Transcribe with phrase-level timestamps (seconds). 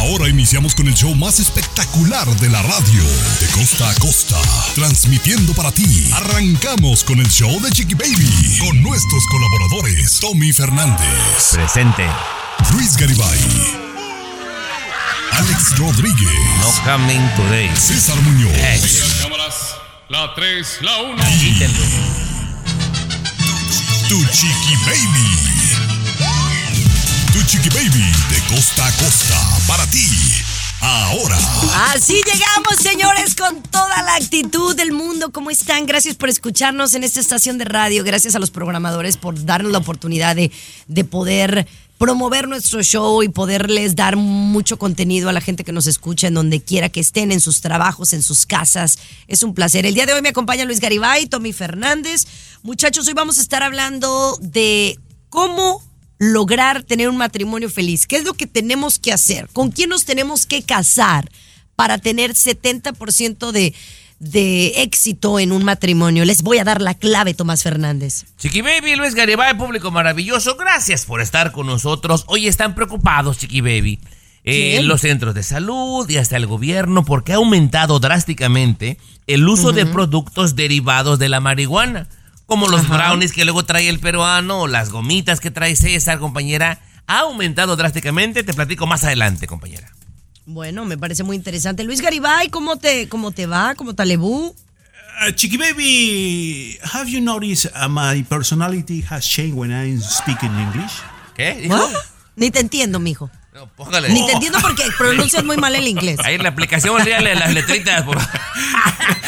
[0.00, 3.04] Ahora iniciamos con el show más espectacular de la radio,
[3.38, 4.40] de costa a costa,
[4.74, 6.10] transmitiendo para ti.
[6.14, 12.06] Arrancamos con el show de Chiqui Baby, con nuestros colaboradores, Tommy Fernández, Presente.
[12.72, 13.38] Luis Garibay,
[15.32, 17.70] Alex Rodríguez, No coming today.
[17.76, 19.20] César Muñoz, Ex.
[19.22, 19.54] Cámaras,
[20.08, 21.24] la 3, la 1.
[21.40, 21.84] Quítenlo.
[24.08, 25.59] tu Chiqui Baby.
[27.46, 30.06] Chiqui Baby, de costa a costa, para ti.
[30.80, 31.38] Ahora.
[31.92, 35.30] Así llegamos, señores, con toda la actitud del mundo.
[35.30, 35.86] ¿Cómo están?
[35.86, 38.02] Gracias por escucharnos en esta estación de radio.
[38.04, 40.50] Gracias a los programadores por darnos la oportunidad de,
[40.88, 41.66] de poder
[41.98, 46.34] promover nuestro show y poderles dar mucho contenido a la gente que nos escucha en
[46.34, 48.98] donde quiera que estén, en sus trabajos, en sus casas.
[49.28, 49.84] Es un placer.
[49.84, 52.26] El día de hoy me acompaña Luis Garibay, Tommy Fernández.
[52.62, 55.89] Muchachos, hoy vamos a estar hablando de cómo
[56.20, 58.06] lograr tener un matrimonio feliz.
[58.06, 59.48] ¿Qué es lo que tenemos que hacer?
[59.52, 61.28] ¿Con quién nos tenemos que casar
[61.74, 63.74] para tener 70% de,
[64.18, 66.26] de éxito en un matrimonio?
[66.26, 68.26] Les voy a dar la clave, Tomás Fernández.
[68.38, 72.24] Chiqui Baby, Luis Garibay, público maravilloso, gracias por estar con nosotros.
[72.26, 73.98] Hoy están preocupados, Chiqui Baby.
[74.44, 79.72] eh, los centros de salud y hasta el gobierno porque ha aumentado drásticamente el uso
[79.72, 82.08] de productos derivados de la marihuana,
[82.50, 86.80] como los brownies que luego trae el peruano o las gomitas que trae César, compañera.
[87.06, 89.92] Ha aumentado drásticamente, te platico más adelante, compañera.
[90.46, 91.84] Bueno, me parece muy interesante.
[91.84, 93.76] Luis Garibay, ¿cómo te, cómo te va?
[93.76, 94.48] ¿Cómo talebú?
[94.48, 100.94] Uh, Chicky baby, have you noticed uh, my personality has changed when I'm speaking English?
[101.36, 101.70] ¿Qué?
[102.34, 103.30] Ni te entiendo, mijo.
[103.60, 104.08] No, póngale.
[104.08, 106.18] Ni te entiendo porque pronuncias muy mal el inglés.
[106.24, 108.02] Ahí en la aplicación, léale las letritas.
[108.04, 108.16] por-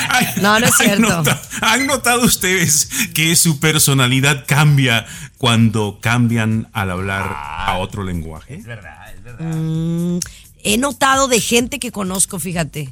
[0.08, 1.22] Ay, No, no es ¿han cierto.
[1.60, 5.04] ¿Han notado ustedes que su personalidad cambia
[5.36, 8.62] cuando cambian al hablar a otro lenguaje?
[9.38, 10.18] Mm,
[10.64, 12.88] he notado de gente que conozco, fíjate.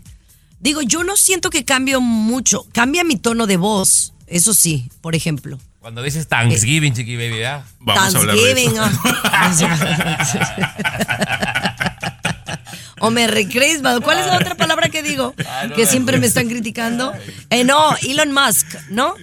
[0.60, 2.66] Digo, yo no siento que cambio mucho.
[2.72, 5.58] Cambia mi tono de voz, eso sí, por ejemplo.
[5.80, 7.64] Cuando dices Thanksgiving, chiqui baby, ¿verdad?
[7.80, 9.66] Vamos a hablar de Thanksgiving, eso.
[13.00, 14.00] O Merry Christmas.
[14.00, 15.34] ¿Cuál es la otra palabra que digo?
[15.74, 17.14] que siempre me están criticando.
[17.48, 19.14] Eh, no, Elon Musk, ¿no?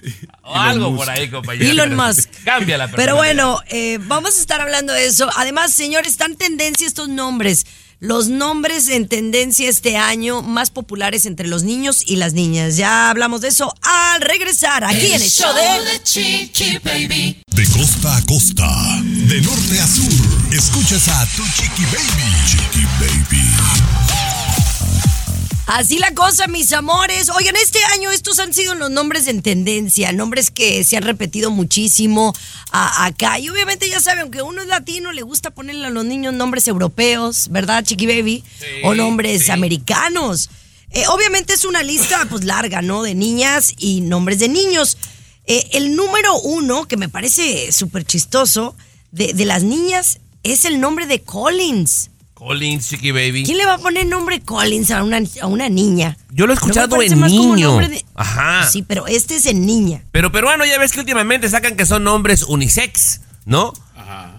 [0.42, 1.70] O algo por ahí, compañero.
[1.70, 2.28] Elon Musk.
[2.44, 5.30] Cambia la Pero bueno, eh, vamos a estar hablando de eso.
[5.36, 7.66] Además, señores, están tendencia estos nombres.
[8.00, 12.76] Los nombres en tendencia este año más populares entre los niños y las niñas.
[12.76, 15.62] Ya hablamos de eso al regresar aquí en el show de...
[17.50, 22.22] De costa a costa, de norte a sur, escuchas a tu Chiqui Baby.
[22.46, 23.47] Chiqui Baby.
[25.70, 27.28] Así la cosa, mis amores.
[27.28, 31.50] Oigan, este año estos han sido los nombres en tendencia, nombres que se han repetido
[31.50, 32.32] muchísimo
[32.70, 33.38] a- acá.
[33.38, 36.66] Y obviamente ya saben, aunque uno es latino, le gusta ponerle a los niños nombres
[36.68, 38.44] europeos, ¿verdad, Chiqui Baby?
[38.82, 39.50] o nombres sí.
[39.50, 40.48] americanos.
[40.90, 43.02] Eh, obviamente es una lista pues larga, ¿no?
[43.02, 44.96] De niñas y nombres de niños.
[45.44, 48.74] Eh, el número uno, que me parece súper chistoso,
[49.10, 52.08] de, de las niñas, es el nombre de Collins.
[52.38, 53.42] Collins, chiqui baby.
[53.44, 56.16] ¿Quién le va a poner nombre Collins a una, a una niña?
[56.30, 57.78] Yo lo he escuchado en niño.
[57.88, 58.68] de- Ajá.
[58.70, 60.04] Sí, pero este es en niña.
[60.12, 63.72] Pero peruano, ya ves que últimamente sacan que son nombres unisex, ¿no?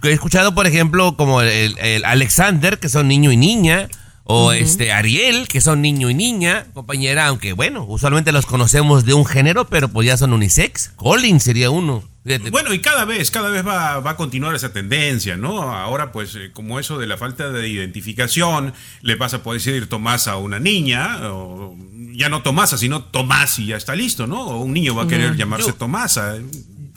[0.02, 3.90] Que he escuchado, por ejemplo, como el, el Alexander, que son niño y niña.
[4.32, 9.16] O este Ariel, que son niño y niña, compañera, aunque bueno, usualmente los conocemos de
[9.16, 10.90] un género, pero pues ya son unisex.
[10.98, 12.04] Collins sería uno.
[12.24, 12.52] Fíjate.
[12.52, 15.64] Bueno, y cada vez, cada vez va, va a continuar esa tendencia, ¿no?
[15.74, 19.90] Ahora, pues, eh, como eso de la falta de identificación, le vas a poder decir
[19.90, 21.76] Tomás a una niña, o
[22.14, 24.42] ya no Tomasa, sino Tomás y ya está listo, ¿no?
[24.46, 26.36] O un niño va a querer llamarse Yo- Tomasa.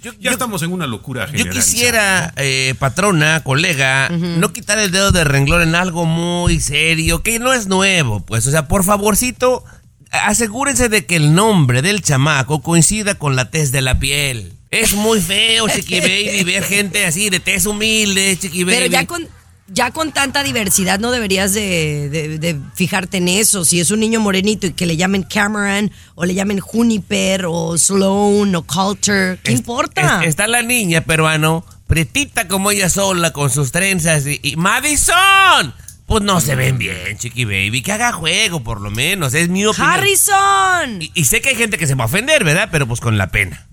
[0.02, 1.62] Yo- ya yo- estamos en una locura Yo generalizada.
[1.72, 7.38] quisiera, eh, patrona, colega, no quitar el dedo de renglón en algo muy serio, que
[7.38, 9.64] no es nuevo, pues, o sea, por favorcito,
[10.10, 14.52] asegúrense de que el nombre del chamaco coincida con la tez de la piel.
[14.70, 18.76] Es muy feo, chiqui baby, ver gente así de tez humilde, chiqui baby.
[18.76, 19.26] Pero ya con,
[19.72, 23.64] ya con tanta diversidad no deberías de, de- de fijarte en eso.
[23.64, 27.76] Si es un niño morenito y que le llamen Cameron o le llamen Juniper o
[27.78, 30.20] Sloan o Coulter, ¿qué Es- importa?
[30.22, 35.74] es- está la niña peruano, pretita como ella sola, con sus trenzas y, y- ¡Madison!
[36.06, 37.80] pues no se ven bien, Chiqui Baby.
[37.80, 39.32] Que haga juego, por lo menos.
[39.32, 39.90] Es mi opinión.
[39.94, 41.00] ¡Harrison!
[41.00, 42.68] Y, y sé que hay gente que se va a ofender, ¿verdad?
[42.70, 43.66] Pero pues con la pena.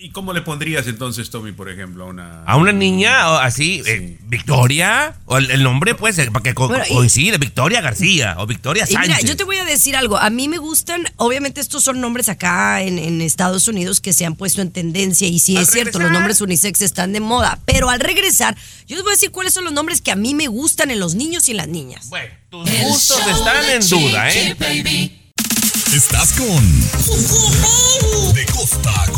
[0.00, 2.44] ¿Y cómo le pondrías entonces, Tommy, por ejemplo, a una...
[2.44, 6.68] A una niña así, eh, Victoria, o el, el nombre, pues, eh, para que co-
[6.68, 9.16] Bueno, y- coincide, Victoria García o Victoria Y Sánchez.
[9.16, 10.16] mira, yo te voy a decir algo.
[10.16, 14.24] A mí me gustan, obviamente estos son nombres acá en, en Estados Unidos que se
[14.24, 17.58] han puesto en tendencia y sí Al es cierto, los nombres unisex están de moda.
[17.64, 18.56] Pero al regresar,
[18.86, 21.00] yo les voy a decir cuáles son los nombres que a mí me gustan en
[21.00, 22.08] los niños y en las niñas.
[22.08, 25.14] Bueno, tus gustos están en duda, ¿eh?
[25.92, 26.80] Estás con
[28.34, 29.17] De costa a costa.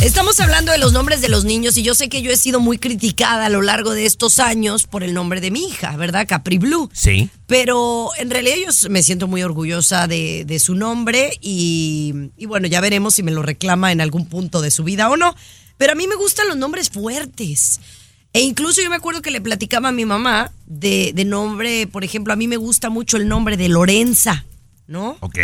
[0.00, 2.58] Estamos hablando de los nombres de los niños y yo sé que yo he sido
[2.58, 6.26] muy criticada a lo largo de estos años por el nombre de mi hija, ¿verdad?
[6.26, 6.88] Capri Blue.
[6.94, 7.28] Sí.
[7.46, 12.66] Pero en realidad yo me siento muy orgullosa de, de su nombre y, y bueno,
[12.66, 15.36] ya veremos si me lo reclama en algún punto de su vida o no.
[15.76, 17.78] Pero a mí me gustan los nombres fuertes.
[18.32, 22.04] E incluso yo me acuerdo que le platicaba a mi mamá de, de nombre, por
[22.04, 24.46] ejemplo, a mí me gusta mucho el nombre de Lorenza,
[24.86, 25.18] ¿no?
[25.20, 25.38] Ok.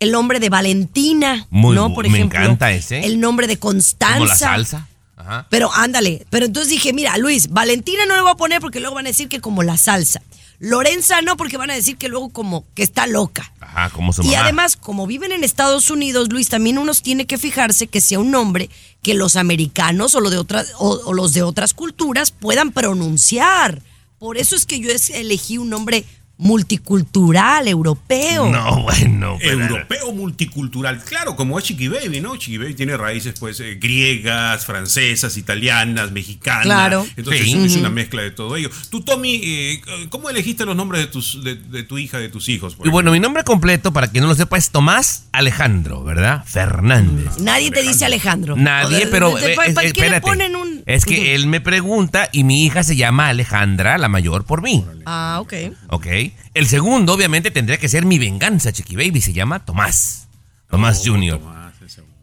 [0.00, 1.94] El nombre de Valentina, Muy ¿no?
[1.94, 2.38] Por me ejemplo.
[2.40, 3.04] encanta ese.
[3.04, 4.14] El nombre de Constanza.
[4.16, 4.88] Como la salsa.
[5.16, 5.46] Ajá.
[5.48, 8.94] Pero ándale, pero entonces dije, mira, Luis, Valentina no le voy a poner porque luego
[8.96, 10.20] van a decir que como la salsa.
[10.58, 13.52] Lorenza no, porque van a decir que luego como que está loca.
[13.60, 14.40] Ajá, como su Y mamá.
[14.40, 18.30] además, como viven en Estados Unidos, Luis, también uno tiene que fijarse que sea un
[18.30, 18.70] nombre
[19.02, 23.82] que los americanos o, lo de otras, o, o los de otras culturas puedan pronunciar.
[24.18, 26.04] Por eso es que yo elegí un nombre
[26.38, 28.48] multicultural, europeo.
[28.50, 29.36] No, bueno.
[29.40, 32.36] pero- Europeo multicultural, claro, como es Chiqui Baby, ¿no?
[32.36, 36.64] Chiqui Baby tiene raíces, pues, eh, griegas, francesas, italianas, mexicanas.
[36.64, 37.06] Claro.
[37.16, 37.64] Entonces Sí.
[37.64, 38.70] es una mezcla de todo ello.
[38.90, 39.80] Tú, Tommy, eh,
[40.10, 42.76] ¿cómo elegiste los nombres de, tus, de, de tu hija, de tus hijos?
[42.84, 46.44] Y bueno, mi nombre completo, para quien no lo sepa, es Tomás Alejandro, ¿verdad?
[46.46, 47.38] Fernández.
[47.40, 48.56] Nadie te dice Alejandro.
[48.56, 50.75] Nadie, pero ¿para- eh, para qué le ponen un...?
[50.86, 54.84] Es que él me pregunta y mi hija se llama Alejandra, la mayor por mí.
[55.04, 55.52] Ah, ok.
[55.88, 56.06] ¿Ok?
[56.54, 59.20] El segundo, obviamente, tendría que ser mi venganza, Chiqui Baby.
[59.20, 60.28] Se llama Tomás.
[60.70, 61.40] Tomás Jr.
[61.40, 61.74] Tomás,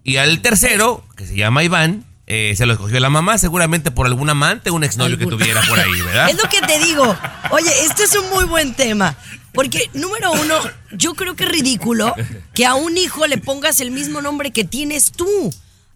[0.03, 4.05] Y al tercero, que se llama Iván, eh, se lo escogió la mamá, seguramente por
[4.07, 6.29] algún amante, un exnovio que tuviera por ahí, ¿verdad?
[6.29, 7.17] Es lo que te digo.
[7.51, 9.17] Oye, este es un muy buen tema.
[9.51, 10.55] Porque, número uno,
[10.93, 12.15] yo creo que es ridículo
[12.55, 15.53] que a un hijo le pongas el mismo nombre que tienes tú.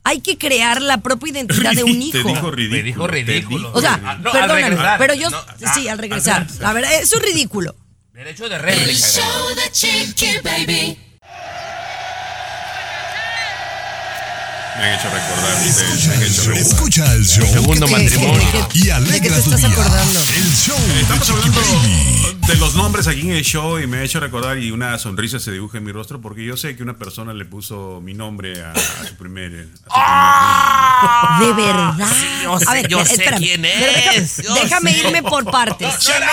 [0.08, 2.30] Hay que crear la propia identidad de un Te hijo.
[2.30, 2.78] dijo ridículo.
[2.78, 3.72] Me dijo te ridículo.
[3.74, 4.98] O sea, Ah, no, al perdóname, regresar.
[5.00, 5.42] pero yo, No,
[5.74, 6.48] sí, ah, al regresar.
[6.62, 7.76] La verdad, eso es ridículo.
[8.14, 8.96] Derecho de réplica.
[14.80, 16.58] Me han hecho recordar han hecho recordar.
[16.62, 18.70] Escucha el show Segundo te matrimonio.
[18.74, 19.68] y ¿De alegra te tu día.
[19.70, 20.20] acordando?
[20.22, 22.38] El show de Estamos Chiqui hablando Baby.
[22.48, 25.40] de los nombres aquí en el show y me ha hecho recordar y una sonrisa
[25.40, 28.62] se dibuja en mi rostro porque yo sé que una persona le puso mi nombre
[28.64, 29.68] a, a su primer.
[29.72, 31.40] a su Ah.
[31.42, 31.94] De verdad.
[32.44, 35.88] yo sé- a ver, yo sé quién déjame, es, déjame irme por partes.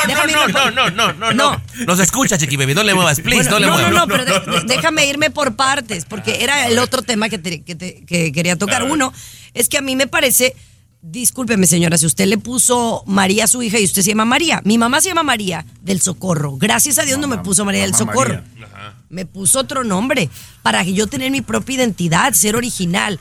[0.06, 1.50] Déjame No, irme no, por- no, no, no, no, No.
[1.52, 1.62] no.
[1.86, 2.74] Nos escucha, Chiqui Baby.
[2.74, 3.92] No le muevas, please, Bueno, no le no, muevas.
[3.92, 7.38] no, no, pero de- de- déjame irme por partes, porque era el otro tema que,
[7.38, 8.82] te- que te- que quería tocar.
[8.82, 9.12] Uno,
[9.54, 10.54] es que a mí me parece,
[11.00, 14.60] discúlpeme señora, si usted le puso María a su hija y usted se llama María.
[14.64, 16.56] Mi mamá se llama María del Socorro.
[16.56, 18.42] Gracias a Dios no me puso María del Socorro.
[18.56, 18.94] María.
[19.08, 20.28] Me puso otro nombre
[20.62, 23.20] para que yo tener mi propia identidad, ser original.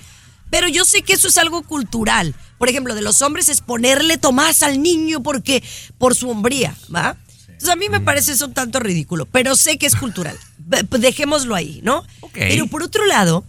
[0.50, 2.36] Pero yo sé que eso es algo cultural.
[2.58, 5.64] Por ejemplo, de los hombres es ponerle Tomás al niño porque
[5.98, 7.18] por su hombría, ¿va?
[7.48, 10.38] Entonces a mí me parece eso un tanto ridículo, pero sé que es cultural.
[10.90, 12.04] Pues Dejémoslo ahí, ¿no?
[12.34, 13.46] Pero por otro lado,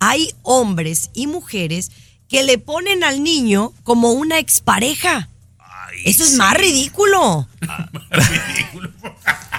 [0.00, 1.90] hay hombres y mujeres
[2.28, 5.28] que le ponen al niño como una expareja.
[6.04, 7.48] Eso es más ridículo.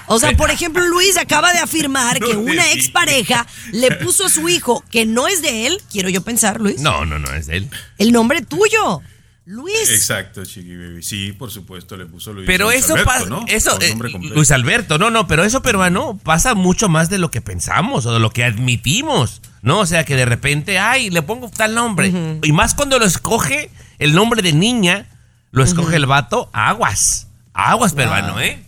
[0.08, 4.50] O sea, por ejemplo, Luis acaba de afirmar que una expareja le puso a su
[4.50, 7.58] hijo, que no es de él, quiero yo pensar, Luis, No, no, no, es de
[7.58, 7.70] él.
[7.98, 9.02] el nombre tuyo.
[9.46, 9.90] Luis.
[9.90, 11.02] Exacto, Chiqui Baby.
[11.02, 12.46] Sí, por supuesto, le puso Luis.
[12.46, 13.46] Pero Luis eso Alberto, pasa, ¿no?
[13.48, 14.36] eso, eh, nombre completo.
[14.36, 18.14] Luis Alberto, no, no, pero eso peruano pasa mucho más de lo que pensamos o
[18.14, 19.80] de lo que admitimos, ¿no?
[19.80, 22.12] O sea, que de repente, ay, le pongo tal nombre.
[22.44, 25.08] Y más cuando lo escoge el nombre de niña,
[25.52, 27.28] lo escoge el vato, aguas.
[27.54, 28.64] Aguas peruano, ¿eh?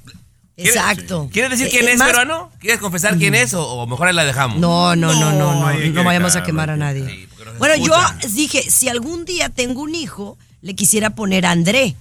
[0.55, 1.29] ¿Quieres- Exacto.
[1.31, 2.51] ¿Quieres decir Eh, quién eh, es más- peruano?
[2.59, 4.59] ¿Quieres confesar quién es o, o mejor la dejamos?
[4.59, 7.07] No, no, no, no, no, que no vayamos a quemar a nadie.
[7.09, 8.33] Sí, Bueno, yo escuchan.
[8.35, 11.95] dije, si algún día tengo un hijo, le quisiera poner André.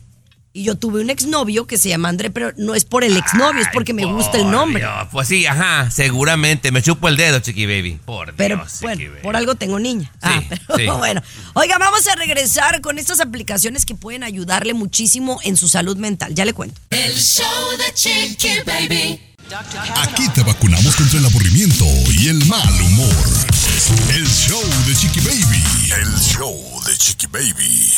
[0.53, 3.63] Y yo tuve un exnovio que se llama André, pero no es por el exnovio,
[3.63, 4.81] es porque me gusta el nombre.
[4.83, 6.73] Dios, Pues sí, ajá, seguramente.
[6.73, 8.01] Me chupo el dedo, Chiqui Baby.
[8.05, 9.23] Por Pero Dios, bueno, Chiqui Baby.
[9.23, 10.11] por algo tengo niña.
[10.21, 10.99] Ah, Sí, pero sí.
[10.99, 11.23] bueno.
[11.55, 16.35] Oiga, vamos a regresar con estas aplicaciones que pueden ayudarle muchísimo en su salud mental.
[16.35, 16.81] Ya le cuento.
[19.53, 21.85] Aquí te vacunamos contra el aburrimiento
[22.17, 23.17] y el mal humor.
[24.15, 25.65] El show de Chiqui Baby.
[26.01, 27.93] el show de Chiqui Baby.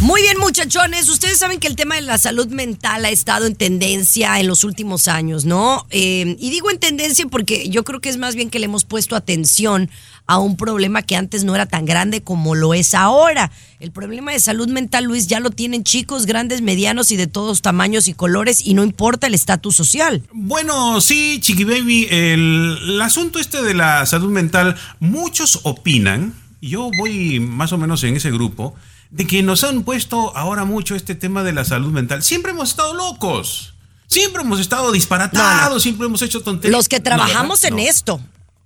[0.00, 1.08] Muy bien, muchachones.
[1.08, 4.62] Ustedes saben que el tema de la salud mental ha estado en tendencia en los
[4.62, 5.84] últimos años, ¿no?
[5.90, 8.84] Eh, y digo en tendencia porque yo creo que es más bien que le hemos
[8.84, 9.90] puesto atención
[10.26, 13.50] a un problema que antes no era tan grande como lo es ahora.
[13.78, 17.60] El problema de salud mental, Luis, ya lo tienen chicos, grandes, medianos y de todos
[17.60, 20.22] tamaños y colores y no importa el estatus social.
[20.32, 26.70] Bueno, sí, Chiqui Baby, el, el asunto este de la salud mental, muchos opinan, y
[26.70, 28.74] yo voy más o menos en ese grupo,
[29.10, 32.22] de que nos han puesto ahora mucho este tema de la salud mental.
[32.22, 33.74] Siempre hemos estado locos.
[34.06, 36.76] Siempre hemos estado disparatados, siempre hemos hecho tonterías.
[36.76, 38.20] Los que trabajamos No, en esto.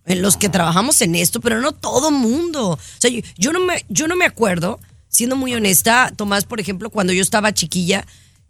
[0.09, 2.71] En los que trabajamos en esto, pero no todo mundo.
[2.71, 6.61] O sea, yo, yo no me, yo no me acuerdo, siendo muy honesta, Tomás, por
[6.61, 8.07] ejemplo, cuando yo estaba chiquilla,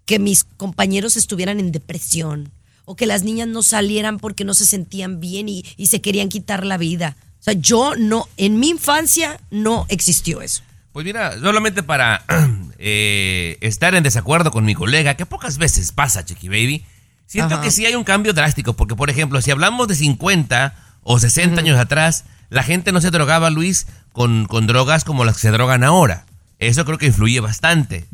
[0.06, 2.50] que mis compañeros estuvieran en depresión
[2.84, 6.30] o que las niñas no salieran porque no se sentían bien y, y se querían
[6.30, 7.16] quitar la vida.
[7.40, 10.62] O sea, yo no, en mi infancia no existió eso.
[10.92, 12.24] Pues mira, solamente para
[12.78, 16.84] eh, estar en desacuerdo con mi colega, que pocas veces pasa, Chiqui Baby,
[17.26, 17.62] siento Ajá.
[17.62, 20.74] que sí hay un cambio drástico, porque por ejemplo, si hablamos de 50
[21.10, 25.36] o 60 años atrás, la gente no se drogaba, Luis, con, con drogas como las
[25.36, 26.26] que se drogan ahora.
[26.58, 28.04] Eso creo que influye bastante.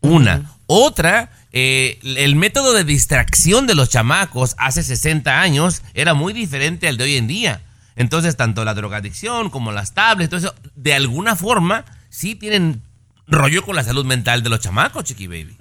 [0.00, 0.52] Una.
[0.66, 6.88] Otra, eh, el método de distracción de los chamacos hace 60 años era muy diferente
[6.88, 7.60] al de hoy en día.
[7.96, 12.80] Entonces, tanto la drogadicción como las tablets, todo eso, de alguna forma, sí tienen
[13.26, 15.58] rollo con la salud mental de los chamacos, Chiqui Baby.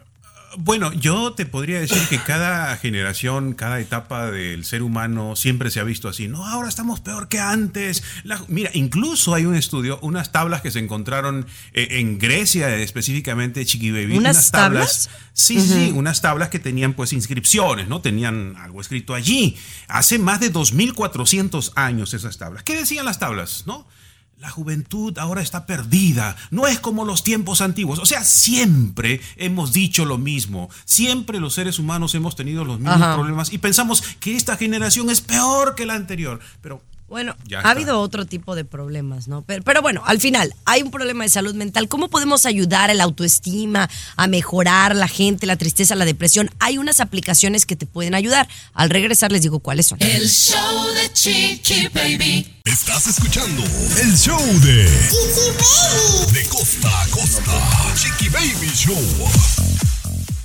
[0.60, 5.80] Bueno, yo te podría decir que cada generación, cada etapa del ser humano siempre se
[5.80, 6.28] ha visto así.
[6.28, 8.04] No, ahora estamos peor que antes.
[8.24, 13.66] La- mira, incluso hay un estudio, unas tablas que se encontraron eh, en Grecia específicamente,
[13.66, 14.18] Chiqui Baby.
[14.18, 15.10] ¿Unas tablas?
[15.34, 18.02] Sí, sí, sí, unas tablas que tenían pues inscripciones, ¿no?
[18.02, 19.56] Tenían algo escrito allí.
[19.88, 22.64] Hace más de 2400 años esas tablas.
[22.64, 23.88] ¿Qué decían las tablas, no?
[24.40, 27.98] La juventud ahora está perdida, no es como los tiempos antiguos.
[27.98, 33.02] O sea, siempre hemos dicho lo mismo, siempre los seres humanos hemos tenido los mismos
[33.02, 33.16] Ajá.
[33.16, 36.40] problemas y pensamos que esta generación es peor que la anterior.
[36.62, 37.70] Pero Bueno, Ya ha está.
[37.72, 39.42] habido otro tipo de problemas, ¿no?
[39.44, 41.88] Pero, pero bueno, al final hay un problema de salud mental.
[41.88, 46.50] ¿Cómo podemos ayudar a la autoestima, a mejorar la gente, la tristeza, la depresión?
[46.60, 48.50] Hay unas aplicaciones que te pueden ayudar.
[48.74, 50.00] Al regresar les digo cuáles son.
[50.02, 52.54] El show de Chiqui Baby.
[52.66, 53.64] Estás escuchando
[54.02, 54.84] el show de
[56.34, 57.94] De costa a costa.
[57.96, 59.02] Chiqui Baby Show.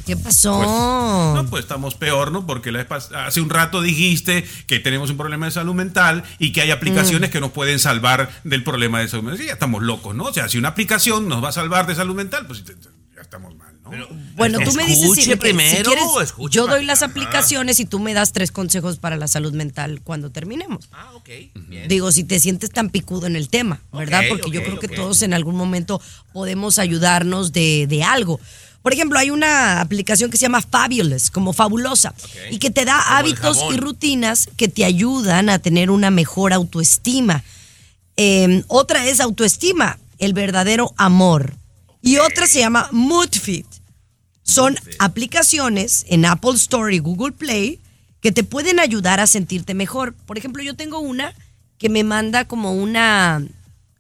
[0.07, 0.57] ¿Qué pasó?
[0.59, 2.47] Pues, no, pues estamos peor, ¿no?
[2.47, 6.25] Porque la vez pas- hace un rato dijiste que tenemos un problema de salud mental
[6.39, 7.33] y que hay aplicaciones Mm.
[7.33, 9.41] que nos pueden salvar del problema de salud mental.
[9.41, 10.25] Sí, ya estamos locos, ¿no?
[10.25, 13.55] O sea, si una aplicación nos va a salvar de salud mental, pues ya estamos
[13.57, 13.91] mal, ¿no?
[14.37, 18.15] Bueno, tú me dices si, primero, quieres, escuche yo doy las aplicaciones y tú me
[18.15, 20.89] das tres consejos para la salud mental cuando terminemos.
[20.93, 21.29] Ah, ok.
[21.69, 21.89] Bien.
[21.89, 24.23] Digo, si te sientes tan picudo en el tema, ¿verdad?
[24.29, 26.01] Porque yo creo que todos en algún momento
[26.33, 28.41] podemos ayudarnos de, de algo.
[28.83, 32.15] Por ejemplo, hay una aplicación que se llama Fabulous, como fabulosa,
[32.51, 36.53] y que te da Como hábitos y rutinas que te ayudan a tener una mejor
[36.53, 37.45] autoestima.
[38.17, 41.55] Eh, otra es autoestima, el verdadero amor.
[42.03, 43.67] Y otra se llama Moodfit.
[44.43, 47.79] Son aplicaciones en Apple Store y Google Play
[48.21, 50.15] que te pueden ayudar a sentirte mejor.
[50.27, 51.35] Por ejemplo, yo tengo una
[51.79, 53.45] que me manda como una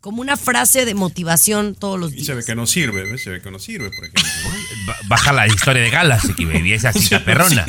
[0.02, 2.46] como una frase de motivación todos los Y se ve días.
[2.46, 3.22] que no sirve, ¿ves?
[3.22, 4.22] Se ve que no sirve, por ejemplo.
[4.86, 7.64] Ba- Baja la historia de Galas, Chiqui Baby, esa cita perrona.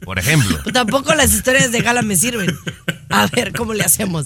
[0.00, 0.58] Por ejemplo.
[0.64, 2.50] Pues tampoco las historias de gala me sirven.
[3.10, 4.24] A ver, ¿cómo le hacemos?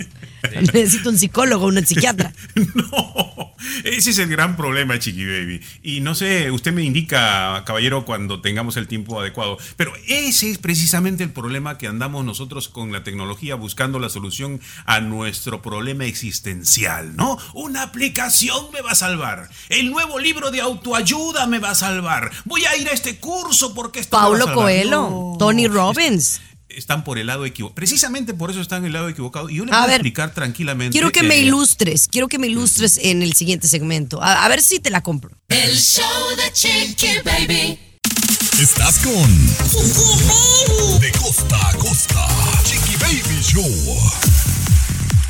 [0.61, 2.33] Necesito un psicólogo, un psiquiatra.
[2.75, 5.61] No, ese es el gran problema, Chiqui Baby.
[5.83, 9.57] Y no sé, usted me indica, caballero, cuando tengamos el tiempo adecuado.
[9.77, 14.61] Pero ese es precisamente el problema que andamos nosotros con la tecnología buscando la solución
[14.85, 17.39] a nuestro problema existencial, ¿no?
[17.55, 19.49] Una aplicación me va a salvar.
[19.69, 22.31] El nuevo libro de autoayuda me va a salvar.
[22.45, 24.57] Voy a ir a este curso porque esto me va a Paulo salvar.
[24.65, 25.37] Coelho, No.
[25.39, 26.41] Tony Robbins.
[26.77, 27.75] Están por el lado equivocado.
[27.75, 29.51] Precisamente por eso están en el lado equivocado.
[29.51, 30.93] Y yo les A voy a ver, explicar tranquilamente.
[30.93, 34.23] Quiero que me ilustres, quiero que me ilustres en el siguiente segmento.
[34.23, 35.31] A, a ver si te la compro.
[35.49, 36.05] El show
[36.37, 37.79] de Chiqui Baby.
[38.61, 39.47] Estás con
[41.01, 42.29] De costa a costa.
[42.65, 44.01] Chiqui Baby Show.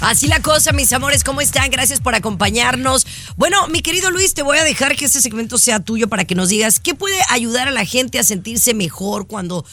[0.00, 1.70] Así la cosa, mis amores, ¿cómo están?
[1.70, 3.06] Gracias por acompañarnos.
[3.36, 6.34] Bueno, mi querido Luis, te voy a dejar que este segmento sea tuyo para que
[6.34, 9.64] nos digas qué puede ayudar a la gente a sentirse mejor cuando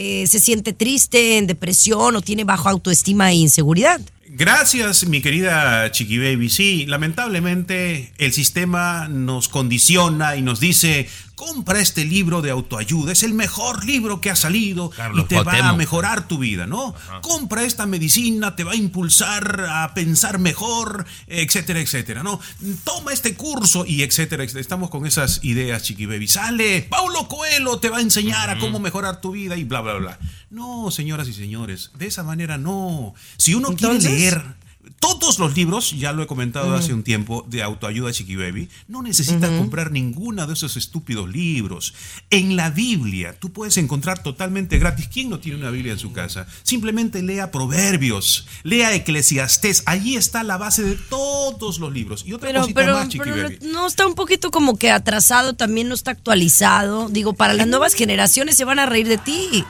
[0.00, 4.00] eh, se siente triste, en depresión o tiene bajo autoestima e inseguridad.
[4.28, 6.50] Gracias, mi querida Chiqui Baby.
[6.50, 13.22] Sí, lamentablemente el sistema nos condiciona y nos dice, compra este libro de autoayuda, es
[13.22, 16.96] el mejor libro que ha salido Carlos y te va a mejorar tu vida, ¿no?
[17.22, 22.40] Compra esta medicina, te va a impulsar a pensar mejor, etcétera, etcétera, ¿no?
[22.82, 24.60] Toma este curso y etcétera, etcétera.
[24.62, 26.26] Estamos con esas ideas, Chiqui Baby.
[26.26, 29.94] Sale, Paulo Coelho te va a enseñar a cómo mejorar tu vida y bla, bla,
[29.94, 30.18] bla.
[30.50, 33.14] No, señoras y señores, de esa manera no.
[33.36, 34.57] Si uno Entonces- quiere leer
[34.98, 39.02] todos los libros, ya lo he comentado hace un tiempo, de autoayuda Chiqui Baby, no
[39.02, 41.94] necesitas comprar ninguna de esos estúpidos libros.
[42.30, 45.08] En la Biblia, tú puedes encontrar totalmente gratis.
[45.08, 46.46] ¿Quién no tiene una Biblia en su casa?
[46.62, 49.82] Simplemente lea Proverbios, lea Eclesiastés.
[49.86, 52.24] Allí está la base de todos los libros.
[52.26, 53.58] Y otra Pero, cosita pero, más, Chiqui pero Baby.
[53.72, 57.08] no está un poquito como que atrasado, también no está actualizado.
[57.08, 59.64] Digo, para las nuevas generaciones se van a reír de ti.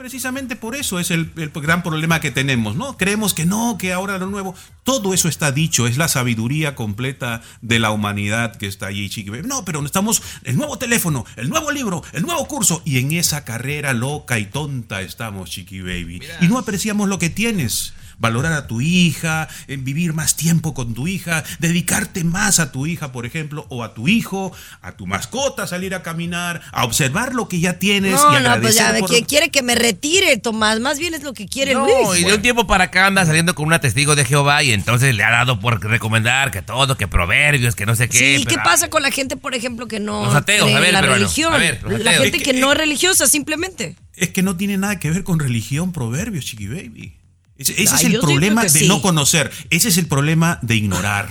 [0.00, 2.96] Precisamente por eso es el, el gran problema que tenemos, ¿no?
[2.96, 4.54] Creemos que no, que ahora lo nuevo.
[4.82, 9.28] Todo eso está dicho, es la sabiduría completa de la humanidad que está allí, Chiqui
[9.28, 9.46] Baby.
[9.46, 12.80] No, pero estamos, el nuevo teléfono, el nuevo libro, el nuevo curso.
[12.86, 16.22] Y en esa carrera loca y tonta estamos, Chiqui Baby.
[16.40, 17.92] Y no apreciamos lo que tienes.
[18.20, 23.10] Valorar a tu hija, vivir más tiempo con tu hija, dedicarte más a tu hija,
[23.12, 27.48] por ejemplo, o a tu hijo, a tu mascota, salir a caminar, a observar lo
[27.48, 30.36] que ya tienes y No, no, agradecer pues ya, por- que quiere que me retire,
[30.36, 30.80] Tomás.
[30.80, 32.20] Más bien es lo que quiere No, Luis.
[32.20, 35.14] y de un tiempo para acá anda saliendo con una testigo de Jehová y entonces
[35.14, 38.18] le ha dado por recomendar que todo, que proverbios, que no sé qué.
[38.18, 40.80] Sí, ¿qué pero- pasa con la gente, por ejemplo, que no Los ateos, cree a
[40.80, 41.54] ver, la religión?
[41.54, 43.96] a ver, los la gente que que- no es religiosa, simplemente.
[44.14, 47.14] Es que no tiene nada que ver con religión, proverbios, chiqui baby.
[47.60, 48.88] Ese, ese Ay, es el yo siento problema de sí.
[48.88, 49.50] no conocer.
[49.70, 51.28] Ese es el problema de ignorar.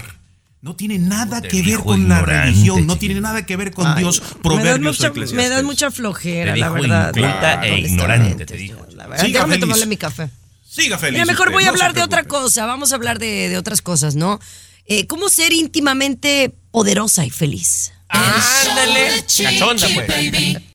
[0.62, 4.00] No tiene nada que ver con la religión, no tiene nada que ver con Ay,
[4.04, 5.38] Dios, me das proverbios mucha, o eclesiastés.
[5.38, 7.16] me das mucha flojera, Te la verdad.
[7.16, 8.68] inculta e ignorante, te.
[8.96, 9.60] La verdad, Siga déjame feliz.
[9.62, 10.30] tomarle mi café.
[10.70, 11.14] Siga feliz.
[11.14, 12.66] Mira, mejor usted, voy a no hablar de otra cosa.
[12.66, 14.40] Vamos a hablar de, de otras cosas, ¿no?
[14.86, 17.94] Eh, ¿Cómo ser íntimamente poderosa y feliz?
[18.10, 20.08] Ándale, cachonda pues.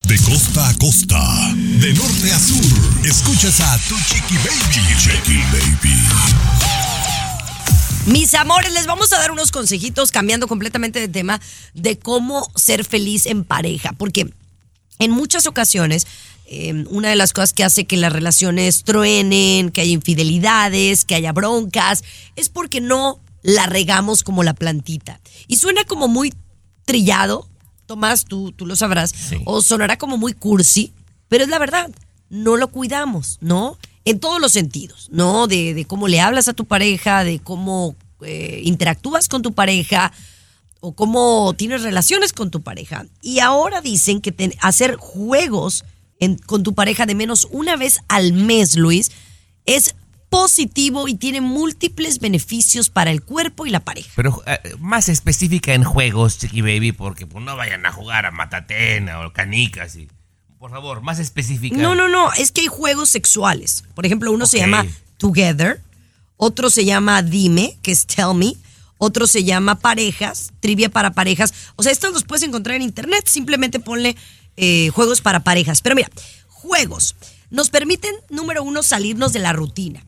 [0.03, 4.97] De costa a costa, de norte a sur, escuchas a tu Chiqui Baby.
[4.99, 5.99] Chiqui Baby.
[8.07, 11.41] Mis amores, les vamos a dar unos consejitos cambiando completamente de tema
[11.73, 13.93] de cómo ser feliz en pareja.
[13.95, 14.33] Porque
[15.01, 16.07] en muchas ocasiones,
[16.47, 21.15] eh, una de las cosas que hace que las relaciones truenen, que haya infidelidades, que
[21.15, 22.05] haya broncas,
[22.37, 25.21] es porque no la regamos como la plantita.
[25.49, 26.33] Y suena como muy
[26.85, 27.49] trillado,
[27.87, 29.37] Tomás, tú, tú lo sabrás, Sí.
[29.45, 30.93] o sonará como muy cursi,
[31.29, 31.91] pero es la verdad,
[32.31, 33.77] no lo cuidamos, ¿no?
[34.07, 35.47] En todos los sentidos, ¿no?
[35.47, 40.13] De, de cómo le hablas a tu pareja, de cómo eh, interactúas con tu pareja,
[40.81, 43.07] o cómo tienes relaciones con tu pareja.
[43.23, 45.85] Y ahora dicen que ten- hacer juegos
[46.21, 49.11] en- con tu pareja de menos una vez al mes, Luis,
[49.67, 49.95] es
[50.29, 54.11] positivo y tiene múltiples beneficios para el cuerpo y la pareja.
[54.17, 58.31] Pero eh, más específica en juegos, Chiqui Baby, porque pues, no vayan a jugar a
[58.31, 60.09] Matatena o canicas y...
[60.59, 61.77] Por favor, más específica.
[61.77, 63.85] No, no, no, es que hay juegos sexuales.
[63.95, 64.87] Por ejemplo, uno se llama
[65.19, 65.83] Together,
[66.39, 68.55] otro se llama Dime, que es Tell Me,
[68.97, 71.53] otro se llama Parejas, Trivia para Parejas.
[71.77, 74.17] O sea, estos los puedes encontrar en internet, simplemente ponle
[74.57, 75.83] eh, juegos para parejas.
[75.83, 76.11] Pero mira,
[76.49, 77.15] juegos
[77.51, 80.05] nos permiten, número uno, salirnos de la rutina.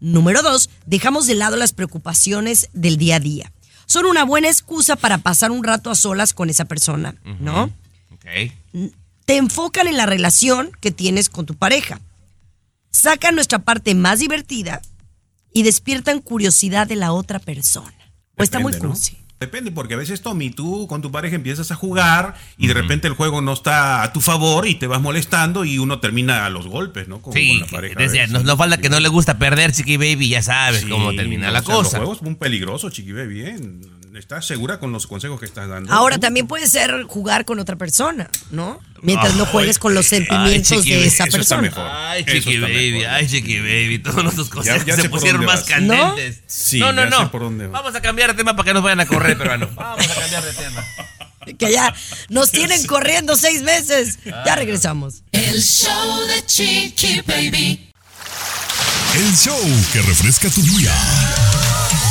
[0.00, 3.52] Número dos, dejamos de lado las preocupaciones del día a día.
[3.86, 7.70] Son una buena excusa para pasar un rato a solas con esa persona, ¿no?
[9.24, 12.00] Te enfocan en la relación que tienes con tu pareja.
[12.90, 14.82] Sacan nuestra parte más divertida
[15.52, 17.92] y despiertan curiosidad de la otra persona.
[18.36, 18.94] O está muy ¿no?
[19.40, 23.08] Depende, porque a veces, Tommy, tú con tu pareja empiezas a jugar y de repente
[23.08, 26.50] el juego no está a tu favor y te vas molestando y uno termina a
[26.50, 27.22] los golpes, ¿no?
[27.22, 27.94] Como Sí, con la pareja.
[27.98, 31.14] decía, nos, nos falta que no le gusta perder, Chiqui Baby, ya sabes Sí, cómo
[31.14, 31.96] termina la o sea, cosa.
[31.98, 33.80] Los juegos muy peligrosos, Chiqui Baby, bien.
[34.14, 35.92] ¿Estás segura con los consejos que estás dando?
[35.92, 38.80] Ahora también puede ser jugar con otra persona, ¿no?
[39.02, 41.62] Mientras no Ay, juegues con los ay, sentimientos Chiqui, de esa eso está persona.
[41.62, 41.86] mejor.
[41.88, 43.10] Ay, Eso Chiqui está Baby, mejor.
[43.14, 45.68] ay, Chiqui Baby, todos nuestros consejos ya se pusieron más vas.
[45.68, 46.40] candentes.
[46.46, 47.18] Sí, no, no, ya no.
[47.20, 47.72] sé por dónde vas.
[47.82, 49.68] Vamos a cambiar de tema para que nos vayan a correr, peruano.
[49.74, 50.84] Vamos a cambiar de tema.
[51.58, 51.94] Que ya
[52.28, 54.18] nos tienen corriendo seis meses.
[54.44, 55.22] Ya regresamos.
[55.32, 57.90] El show de Chiqui Baby.
[59.14, 59.58] El show
[59.92, 60.92] que refresca tu día.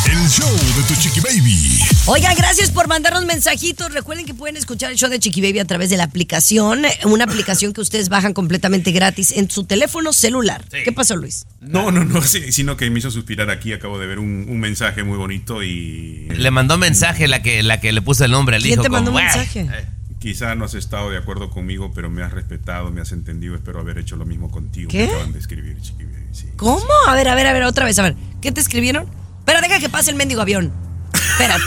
[0.09, 1.79] El show de tu Chiqui Baby.
[2.07, 3.93] Oigan, gracias por mandarnos mensajitos.
[3.93, 7.25] Recuerden que pueden escuchar el show de Chiqui Baby a través de la aplicación, una
[7.25, 10.65] aplicación que ustedes bajan completamente gratis en su teléfono celular.
[10.71, 10.79] Sí.
[10.83, 11.45] ¿Qué pasó, Luis?
[11.61, 13.71] No, no, no, sí, sino que me hizo suspirar aquí.
[13.71, 16.27] Acabo de ver un, un mensaje muy bonito y.
[16.29, 18.81] Le mandó mensaje la que, la que le puso el nombre al ¿Quién hijo.
[18.83, 19.61] te mandó con, un mensaje?
[19.61, 19.85] Eh,
[20.19, 23.53] Quizá no has estado de acuerdo conmigo, pero me has respetado, me has entendido.
[23.55, 24.89] Espero haber hecho lo mismo contigo.
[24.89, 25.05] ¿Qué?
[25.05, 26.25] Me acaban de escribir, Chiqui Baby.
[26.31, 26.47] Sí.
[26.57, 26.83] ¿Cómo?
[27.07, 28.15] A ver, a ver, a ver, otra vez, a ver.
[28.41, 29.19] ¿Qué te escribieron?
[29.49, 30.71] Espera, deja que pase el mendigo avión.
[31.13, 31.63] Espérate.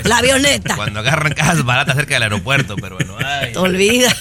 [0.00, 0.74] es- La avioneta.
[0.76, 3.52] Cuando agarran cajas baratas cerca del aeropuerto, pero bueno, ay.
[3.52, 4.14] Te olvidas.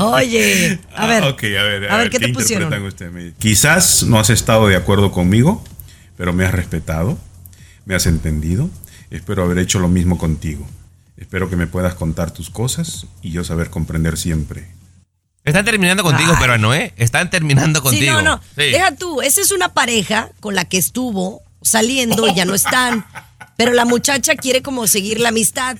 [0.00, 1.22] Oye, a ver.
[1.24, 2.82] Ah, ok, a ver, a ver, ¿qué te interpretan pusieron?
[2.86, 3.12] ustedes?
[3.12, 5.62] Me- Quizás no has estado de acuerdo conmigo,
[6.16, 7.18] pero me has respetado,
[7.84, 8.68] me has entendido.
[9.10, 10.66] Espero haber hecho lo mismo contigo.
[11.16, 14.66] Espero que me puedas contar tus cosas y yo saber comprender siempre.
[15.44, 16.40] Están terminando contigo, Ay.
[16.40, 16.92] peruano, ¿eh?
[16.96, 18.12] Están terminando Sí, contigo.
[18.14, 18.40] no, no.
[18.56, 18.62] Sí.
[18.72, 23.04] Deja tú, esa es una pareja con la que estuvo saliendo y ya no están.
[23.56, 25.76] Pero la muchacha quiere como seguir la amistad.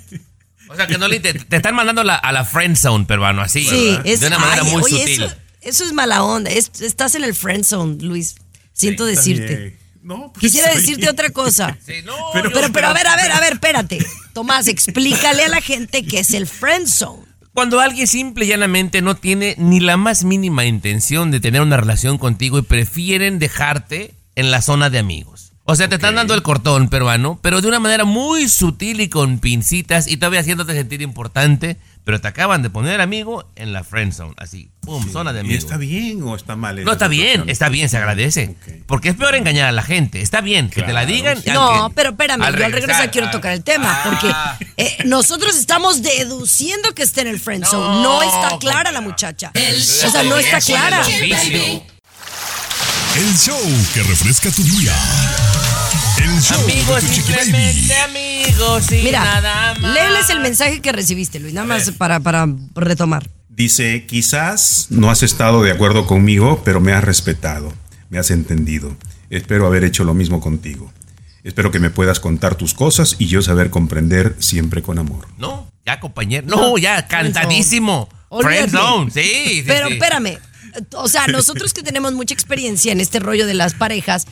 [0.69, 3.43] O sea, que no le, te, te están mandando la- a la friend zone, peruano,
[3.43, 3.65] así.
[3.65, 5.23] Sí, es de una manera ay, muy oye, sutil.
[5.25, 6.51] Eso, eso es mala onda.
[6.51, 8.37] Es- estás en el friend zone, Luis.
[8.73, 9.79] Siento decirte.
[10.03, 11.77] No, pues, Quisiera decirte otra cosa.
[11.87, 14.05] Sí, no, Pero- Pero, pero a ver, a ver, a ver, espérate.
[14.33, 17.23] Tomás, explícale a la gente qué es el friend zone.
[17.53, 21.77] Cuando alguien simple y llanamente no tiene ni la más mínima intención de tener una
[21.77, 25.44] relación contigo y prefieren dejarte en la zona de amigos.
[25.67, 29.09] O sea, te están dando el cortón peruano, pero de una manera muy sutil y
[29.09, 33.83] con pincitas y todavía haciéndote sentir importante, pero te acaban de poner amigo en la
[33.83, 35.65] friend zone, así, pum, zona de ¿Y amigos.
[35.65, 36.85] está bien o está mal?
[36.85, 38.55] No, está bien, está bien, se agradece.
[38.87, 40.21] Porque es peor engañar a la gente.
[40.21, 41.43] Está bien que te la digan.
[41.43, 41.49] sí.
[41.51, 44.59] No, pero espérame, yo al regresar regresar, quiero ah, tocar el tema, porque ah.
[44.77, 48.03] eh, nosotros estamos deduciendo que está en el friend zone.
[48.03, 49.51] No, No, está clara la muchacha.
[49.55, 51.03] El O sea, no está clara.
[53.17, 53.61] El show
[53.95, 54.93] que refresca tu día.
[56.25, 59.93] El show Amigos, de tu simplemente amigos y Mira, nada más.
[59.93, 63.29] léeles el mensaje que recibiste, Luis, nada más para, para retomar.
[63.51, 67.75] Dice, quizás no has estado de acuerdo conmigo, pero me has respetado,
[68.09, 68.97] me has entendido.
[69.29, 70.91] Espero haber hecho lo mismo contigo.
[71.43, 75.29] Espero que me puedas contar tus cosas y yo saber comprender siempre con amor.
[75.37, 76.47] No, ya compañero.
[76.47, 78.09] No, ya cantadísimo.
[78.41, 79.65] Friend zone, sí, sí.
[79.67, 79.93] Pero sí.
[79.93, 80.39] espérame,
[80.95, 84.27] o sea, nosotros que tenemos mucha experiencia en este rollo de las parejas,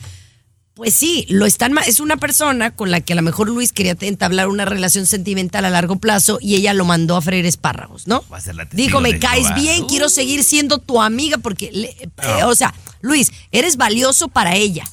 [0.75, 3.95] pues sí, lo están es una persona con la que a lo mejor Luis quería
[4.01, 8.23] entablar una relación sentimental a largo plazo y ella lo mandó a freír espárragos, ¿no?
[8.33, 9.59] Va a ser la Dijo, me caes Jehová".
[9.61, 9.87] bien, Uh.
[9.87, 14.83] quiero seguir siendo tu amiga porque, le- eh, o sea, Luis, eres valioso para ella,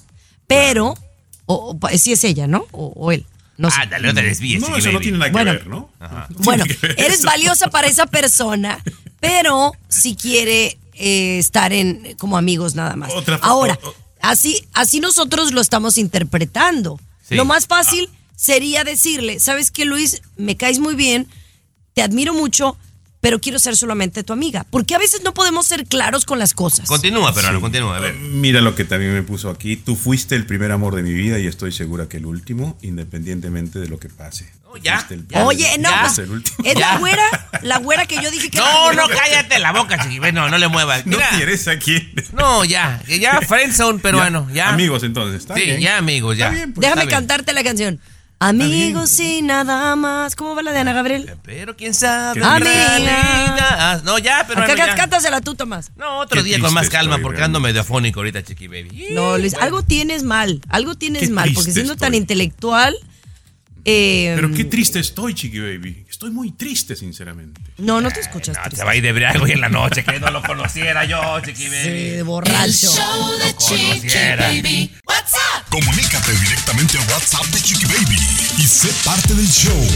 [0.46, 0.94] pero,
[1.46, 2.66] o, o- sí es ella, ¿no?
[2.72, 3.24] O, o él,
[3.56, 3.76] no sé.
[3.80, 5.52] Ah, dale, no te desvíes, No, eso no tiene nada que Bueno.
[5.52, 5.90] ver, ¿no?
[6.40, 7.26] Bueno, que ver eres eso.
[7.26, 8.82] valiosa para esa persona,
[9.18, 13.10] pero si quiere eh, estar en como amigos nada más.
[13.14, 17.00] Otra- Ahora, o- o- así, así nosotros lo estamos interpretando.
[17.26, 17.34] Sí.
[17.34, 20.22] Lo más fácil sería decirle, ¿sabes qué, Luis?
[20.36, 21.28] Me caes muy bien,
[21.94, 22.76] te admiro mucho,
[23.20, 24.64] pero quiero ser solamente tu amiga.
[24.70, 26.88] Porque a veces no podemos ser claros con las cosas.
[26.88, 28.14] Continúa, pero no, continúa, a ver.
[28.14, 29.76] Mira lo que también me puso aquí.
[29.76, 33.78] Tú fuiste el primer amor de mi vida y estoy segura que el último, independientemente
[33.78, 34.50] de lo que pase.
[34.64, 35.04] No, ya,
[35.44, 36.06] Oye, no, Ya.
[36.06, 37.24] es la güera,
[37.62, 40.20] la güera que yo dije que era No, no, cállate la boca, chiqui.
[40.20, 40.32] baby.
[40.32, 41.04] No, no le muevas.
[41.06, 42.08] No quieres aquí.
[42.32, 44.68] No, ya, ya friend zone peruano, ya.
[44.68, 45.40] Amigos, entonces.
[45.40, 45.80] Está Sí, bien.
[45.80, 46.46] ya amigos, ya.
[46.46, 46.82] Está bien, pues.
[46.82, 47.18] Déjame Está bien.
[47.18, 48.00] cantarte la canción.
[48.42, 50.34] Amigos y nada más.
[50.34, 51.30] ¿Cómo va la de Ana Gabriel?
[51.44, 52.42] Pero quién sabe.
[52.42, 52.58] Amiga.
[52.58, 53.66] realidad.
[53.78, 54.94] Ah, No, ya, pero Acá ya.
[54.94, 55.92] cántasela tú, Tomás.
[55.96, 59.08] No, otro Qué día con más calma estoy, porque ando medio afónico ahorita, chiqui baby.
[59.12, 60.62] No, Luis, algo tienes mal.
[60.70, 61.52] Algo tienes Qué mal.
[61.54, 62.96] Porque siendo tan intelectual.
[63.84, 66.04] eh, Pero qué triste estoy, Chiqui Baby.
[66.10, 67.60] Estoy muy triste, sinceramente.
[67.78, 68.56] No, no te escuchas.
[68.56, 68.78] No, triste.
[68.80, 71.38] se va a ir de briago hoy en la noche, que no lo conociera yo,
[71.40, 71.82] chiqui baby.
[71.84, 72.92] Sí, de El borracho.
[72.92, 74.48] show de Chiqui conociera.
[74.48, 74.90] Baby.
[75.06, 75.64] What's up?
[75.70, 78.18] Comunícate directamente a WhatsApp de Chiqui Baby
[78.58, 79.86] y sé parte del show.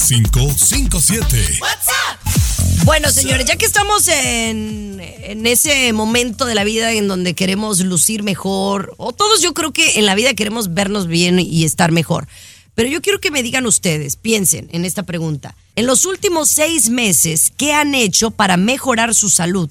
[0.05, 1.59] 323-690-3557.
[1.61, 2.83] What's up?
[2.85, 7.79] Bueno, señores, ya que estamos en, en ese momento de la vida en donde queremos
[7.79, 11.91] lucir mejor, o todos yo creo que en la vida queremos vernos bien y estar
[11.91, 12.27] mejor.
[12.73, 15.55] Pero yo quiero que me digan ustedes, piensen en esta pregunta.
[15.75, 19.69] En los últimos seis meses, ¿qué han hecho para mejorar su salud?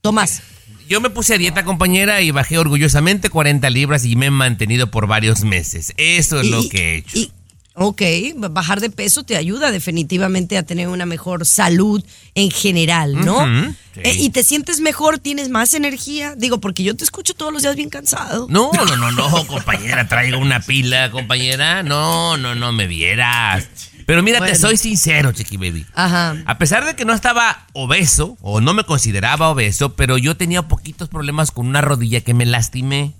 [0.00, 0.42] Tomás.
[0.88, 4.90] Yo me puse a dieta, compañera, y bajé orgullosamente 40 libras y me he mantenido
[4.90, 5.92] por varios meses.
[5.98, 7.18] Eso es lo que he hecho.
[7.18, 7.32] y-
[7.78, 8.02] ok,
[8.50, 13.46] bajar de peso te ayuda definitivamente a tener una mejor salud en general, ¿no?
[13.46, 14.00] Sí.
[14.02, 16.34] Eh, y te sientes mejor, tienes más energía.
[16.36, 18.46] Digo, porque yo te escucho todos los días bien cansado.
[18.48, 21.82] No, no, no, no, compañera, traigo una pila, compañera.
[21.82, 23.68] No, no, no me vieras.
[24.06, 25.84] Pero mira, te soy sincero, Chiqui Baby.
[25.94, 26.36] Ajá.
[26.46, 30.62] A pesar de que no estaba obeso o no me consideraba obeso, pero yo tenía
[30.62, 33.12] poquitos problemas con una rodilla que me lastimé.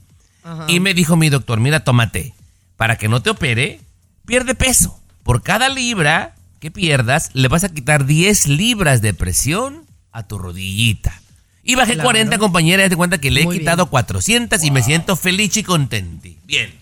[0.66, 2.32] Y me dijo mi doctor, mira, tómate,
[2.78, 3.80] para que no te opere,
[4.28, 5.00] pierde peso.
[5.22, 10.38] Por cada libra que pierdas, le vas a quitar 10 libras de presión a tu
[10.38, 11.20] rodillita.
[11.64, 12.06] Y bajé Claro.
[12.06, 13.90] 40, compañera, y te cuenta que le he quitado bien.
[13.90, 16.28] 400 y me siento feliz y contento.
[16.44, 16.72] Bien.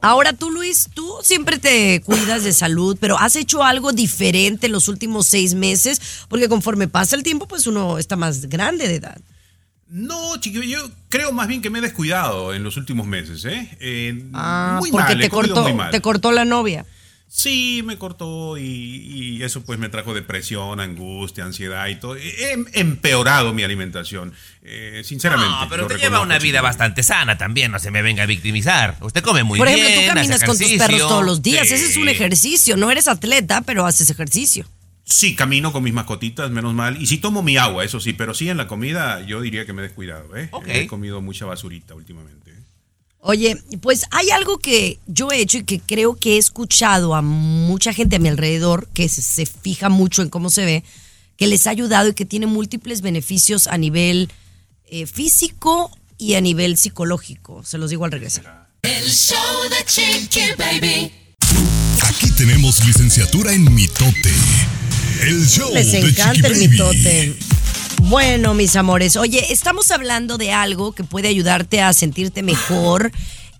[0.00, 4.72] Ahora tú, Luis, tú siempre te cuidas de salud, pero ¿has hecho algo diferente en
[4.72, 6.00] los últimos seis meses?
[6.28, 9.20] Porque conforme pasa el tiempo, pues uno está más grande de edad.
[9.92, 13.68] No, chiquillo, yo creo más bien que me he descuidado en los últimos meses, ¿eh?
[13.78, 15.90] Eh, Ah, muy porque mal, te cortó, muy mal.
[15.90, 16.86] te cortó la novia.
[17.28, 22.16] Sí, me cortó y, y eso pues me trajo depresión, angustia, ansiedad y todo.
[22.16, 25.50] He empeorado mi alimentación, eh, sinceramente.
[25.60, 28.96] No, pero usted lleva una vida bastante sana también, no se me venga a victimizar.
[29.00, 31.68] Usted come muy Por bien, ejemplo, tú caminas con tus perros todos los días.
[31.68, 31.74] Sí.
[31.74, 32.76] Ese es un ejercicio.
[32.78, 34.66] No eres atleta, pero haces ejercicio.
[35.12, 37.00] Sí, camino con mis mascotitas, menos mal.
[37.00, 39.74] Y sí tomo mi agua, eso sí, pero sí en la comida yo diría que
[39.74, 40.50] me he descuidado, ¿eh?
[40.66, 42.50] He comido mucha basurita últimamente.
[42.50, 42.62] ¿eh?
[43.18, 47.20] Oye, pues hay algo que yo he hecho y que creo que he escuchado a
[47.20, 50.82] mucha gente a mi alrededor que se, se fija mucho en cómo se ve,
[51.36, 54.30] que les ha ayudado y que tiene múltiples beneficios a nivel
[54.86, 57.62] eh, físico y a nivel psicológico.
[57.64, 58.66] Se los digo al regresar.
[58.80, 59.36] El show
[59.68, 61.12] de Chiqui Baby.
[62.02, 64.32] Aquí tenemos licenciatura en mitote.
[65.22, 67.36] El show Les de encanta el mitote.
[68.02, 73.12] Bueno, mis amores, oye, estamos hablando de algo que puede ayudarte a sentirte mejor,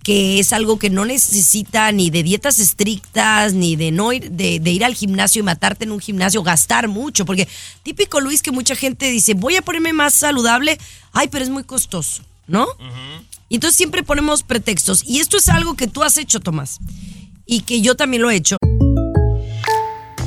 [0.03, 4.59] que es algo que no necesita ni de dietas estrictas, ni de no ir, de,
[4.59, 7.47] de ir al gimnasio y matarte en un gimnasio, gastar mucho, porque
[7.81, 10.77] típico Luis que mucha gente dice, voy a ponerme más saludable,
[11.13, 12.67] ay, pero es muy costoso, ¿no?
[13.47, 15.03] Y entonces siempre ponemos pretextos.
[15.05, 16.79] Y esto es algo que tú has hecho, Tomás,
[17.45, 18.57] y que yo también lo he hecho.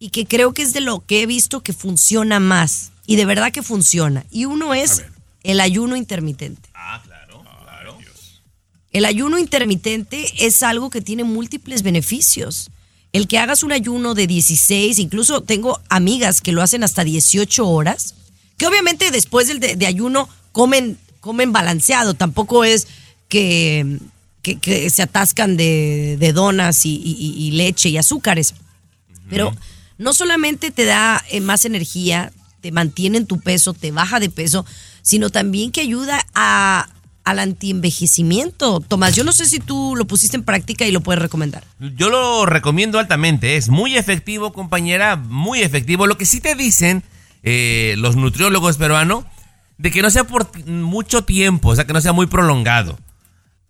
[0.00, 3.26] Y que creo que es de lo que he visto que funciona más y de
[3.26, 4.24] verdad que funciona.
[4.30, 5.02] Y uno es
[5.44, 6.68] el ayuno intermitente.
[6.74, 7.98] Ah, claro, claro.
[8.92, 12.70] El ayuno intermitente es algo que tiene múltiples beneficios.
[13.12, 17.68] El que hagas un ayuno de 16, incluso tengo amigas que lo hacen hasta 18
[17.68, 18.14] horas,
[18.56, 22.86] que obviamente después del de, de ayuno comen, comen balanceado, tampoco es
[23.28, 23.98] que,
[24.42, 28.54] que- que se atascan de, de donas y, y- y leche y azúcares.
[29.28, 29.54] Pero
[30.00, 32.32] no solamente te da eh, más energía,
[32.62, 34.64] te mantiene en tu peso, te baja de peso,
[35.02, 36.88] sino también que ayuda a,
[37.22, 38.80] al antienvejecimiento.
[38.80, 41.64] Tomás, yo no sé si tú lo pusiste en práctica y lo puedes recomendar.
[41.96, 43.56] Yo lo recomiendo altamente.
[43.56, 46.06] Es muy efectivo, compañera, muy efectivo.
[46.06, 47.02] Lo que sí te dicen
[47.42, 49.24] eh, los nutriólogos peruanos,
[49.76, 52.98] de que no sea por mucho tiempo, o sea, que no sea muy prolongado.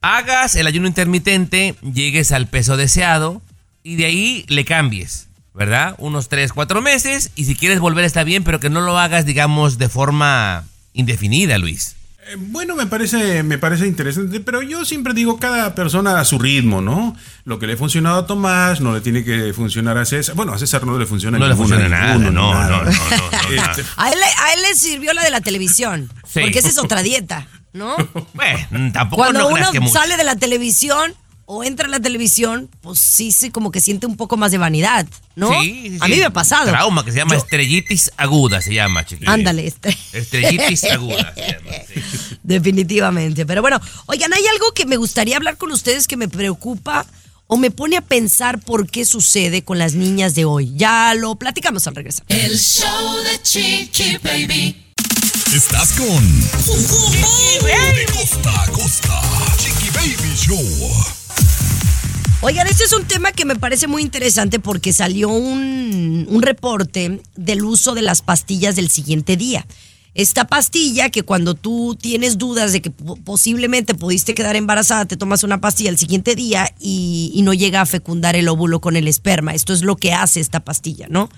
[0.00, 3.42] Hagas el ayuno intermitente, llegues al peso deseado
[3.82, 5.94] y de ahí le cambies, ¿verdad?
[5.98, 9.26] Unos 3, 4 meses y si quieres volver está bien, pero que no lo hagas,
[9.26, 11.96] digamos, de forma indefinida, Luis.
[12.28, 16.38] Eh, Bueno, me parece, me parece interesante, pero yo siempre digo cada persona a su
[16.38, 17.16] ritmo, ¿no?
[17.44, 20.34] Lo que le ha funcionado a Tomás no le tiene que funcionar a César.
[20.36, 22.68] Bueno, a César no le funciona No le ninguno, funciona nada, ninguno, no, nada.
[22.70, 22.90] no, no, no,
[23.56, 23.70] no.
[23.70, 26.40] Este, A él, le- a él le sirvió la de la televisión, Sí.
[26.40, 27.96] porque esa es otra dieta, ¿no?
[28.34, 31.14] Bueno, tampoco Cuando no uno que sale de la televisión
[31.52, 34.58] o entra a la televisión, pues sí, sí, como que siente un poco más de
[34.58, 35.50] vanidad, ¿no?
[35.60, 36.12] Sí, sí, A sí.
[36.12, 36.68] mí me ha pasado.
[36.70, 39.28] Trauma que se llama Yo- estrellitis aguda, se llama, chiquillo.
[39.28, 39.96] Ándale, este.
[40.12, 41.34] Estrellitis aguda.
[41.34, 42.00] se llama, sí.
[42.44, 43.46] Definitivamente.
[43.46, 47.04] Pero bueno, oigan, hay algo que me gustaría hablar con ustedes que me preocupa
[47.48, 50.72] o me pone a pensar por qué sucede con las niñas de hoy.
[50.76, 52.24] Ya lo platicamos al regresar.
[52.28, 54.86] El show de Chiqui Baby.
[55.52, 59.20] Estás con de costa a costa.
[59.58, 61.19] Chiqui Baby Show.
[62.42, 67.20] Oigan, este es un tema que me parece muy interesante porque salió un, un reporte
[67.36, 69.66] del uso de las pastillas del siguiente día.
[70.14, 75.16] Esta pastilla que cuando tú tienes dudas de que po- posiblemente pudiste quedar embarazada, te
[75.18, 78.96] tomas una pastilla el siguiente día y, y no llega a fecundar el óvulo con
[78.96, 79.54] el esperma.
[79.54, 81.28] Esto es lo que hace esta pastilla, ¿no?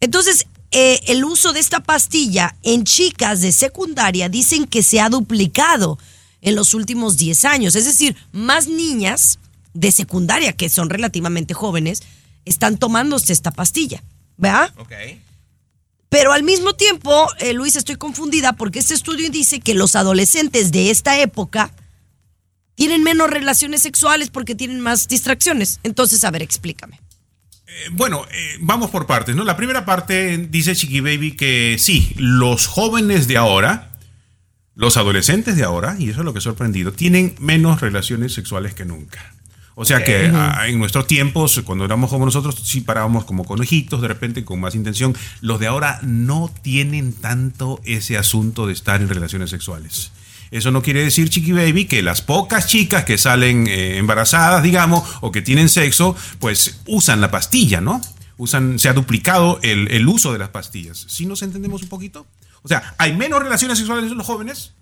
[0.00, 5.08] Entonces, eh, el uso de esta pastilla en chicas de secundaria dicen que se ha
[5.08, 5.98] duplicado
[6.44, 7.74] en los últimos 10 años.
[7.74, 9.40] Es decir, más niñas
[9.72, 12.02] de secundaria, que son relativamente jóvenes,
[12.44, 14.04] están tomándose esta pastilla.
[14.36, 14.72] ¿Verdad?
[14.76, 14.92] Ok.
[16.08, 20.70] Pero al mismo tiempo, eh, Luis, estoy confundida porque este estudio dice que los adolescentes
[20.70, 21.72] de esta época
[22.74, 25.80] tienen menos relaciones sexuales porque tienen más distracciones.
[25.82, 27.00] Entonces, a ver, explícame.
[27.66, 29.44] Eh, Bueno, eh, vamos por partes, ¿no?
[29.44, 33.93] La primera parte dice Chiqui Baby que sí, los jóvenes de ahora
[34.76, 38.74] los adolescentes de ahora, y eso es lo que ha sorprendido, tienen menos relaciones sexuales
[38.74, 39.34] que nunca.
[39.76, 44.00] O sea que ah, en nuestros tiempos, cuando éramos como nosotros, sí parábamos como conejitos,
[44.00, 45.16] de repente con más intención.
[45.40, 50.12] Los de ahora no tienen tanto ese asunto de estar en relaciones sexuales.
[50.52, 55.02] Eso no quiere decir, Chiqui Baby, que las pocas chicas que salen eh, embarazadas, digamos,
[55.20, 58.00] o que tienen sexo, pues usan la pastilla, ¿no?
[58.36, 61.06] Usan, se ha duplicado el, el uso de las pastillas.
[61.08, 62.26] ¿Sí nos entendemos un poquito?
[62.64, 64.72] O sea, hay menos relaciones sexuales en los jóvenes,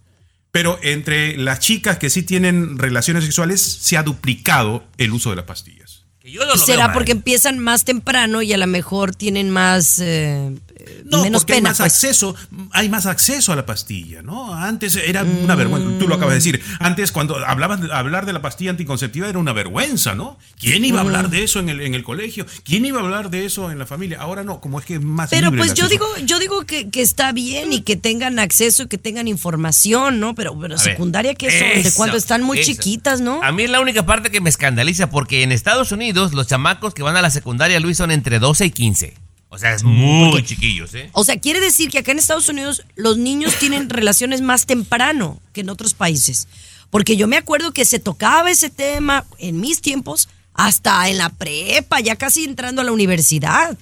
[0.52, 5.36] pero entre las chicas que sí tienen relaciones sexuales se ha duplicado el uso de
[5.36, 6.04] las pastillas.
[6.20, 9.98] Que yo no lo ¿Será porque empiezan más temprano y a lo mejor tienen más
[9.98, 10.56] eh,
[11.04, 11.70] No, menos porque pena?
[11.70, 11.92] hay más pues?
[11.92, 12.34] acceso,
[12.72, 14.54] hay más acceso a la pastilla, ¿no?
[14.54, 16.62] Antes era una vergüenza, tú lo acabas de decir.
[16.80, 20.38] Antes cuando hablabas de hablar de la pastilla anticonceptiva era una vergüenza, ¿no?
[20.58, 22.46] ¿Quién iba a hablar de eso en el, en el colegio?
[22.64, 24.18] ¿Quién iba a hablar de eso en la familia?
[24.20, 26.64] Ahora no, como es que es más Pero libre el pues yo digo, yo digo
[26.64, 30.34] que, que está bien y que tengan acceso y que tengan información, ¿no?
[30.34, 32.72] Pero, pero A secundaria que son, de eso, cuando están muy eso.
[32.72, 33.42] chiquitas, ¿no?
[33.42, 36.94] A mí es la única parte que me escandaliza porque en Estados Unidos los chamacos
[36.94, 39.14] que van a la secundaria, Luis, son entre 12 y 15.
[39.54, 41.10] O sea, es muy chiquillos, ¿eh?
[41.12, 45.42] O sea, quiere decir que acá en Estados Unidos los niños tienen relaciones más temprano
[45.52, 46.48] que en otros países.
[46.88, 51.28] Porque yo me acuerdo que se tocaba ese tema en mis tiempos hasta en la
[51.28, 53.76] prepa, ya casi entrando a la universidad.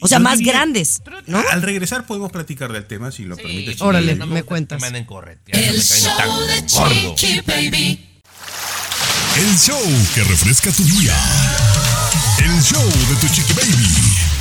[0.00, 1.42] O sea, Yo más diría- grandes, ¿no?
[1.50, 3.72] Al regresar podemos platicar del tema, si lo permite.
[3.72, 3.82] Chiqui.
[3.82, 4.80] Órale, No me cuentas.
[4.80, 7.14] Me El me show de.
[7.16, 8.06] Chiqui Baby.
[9.36, 9.82] El show
[10.14, 11.16] que refresca tu día.
[12.38, 14.35] El show de tu chiqui baby.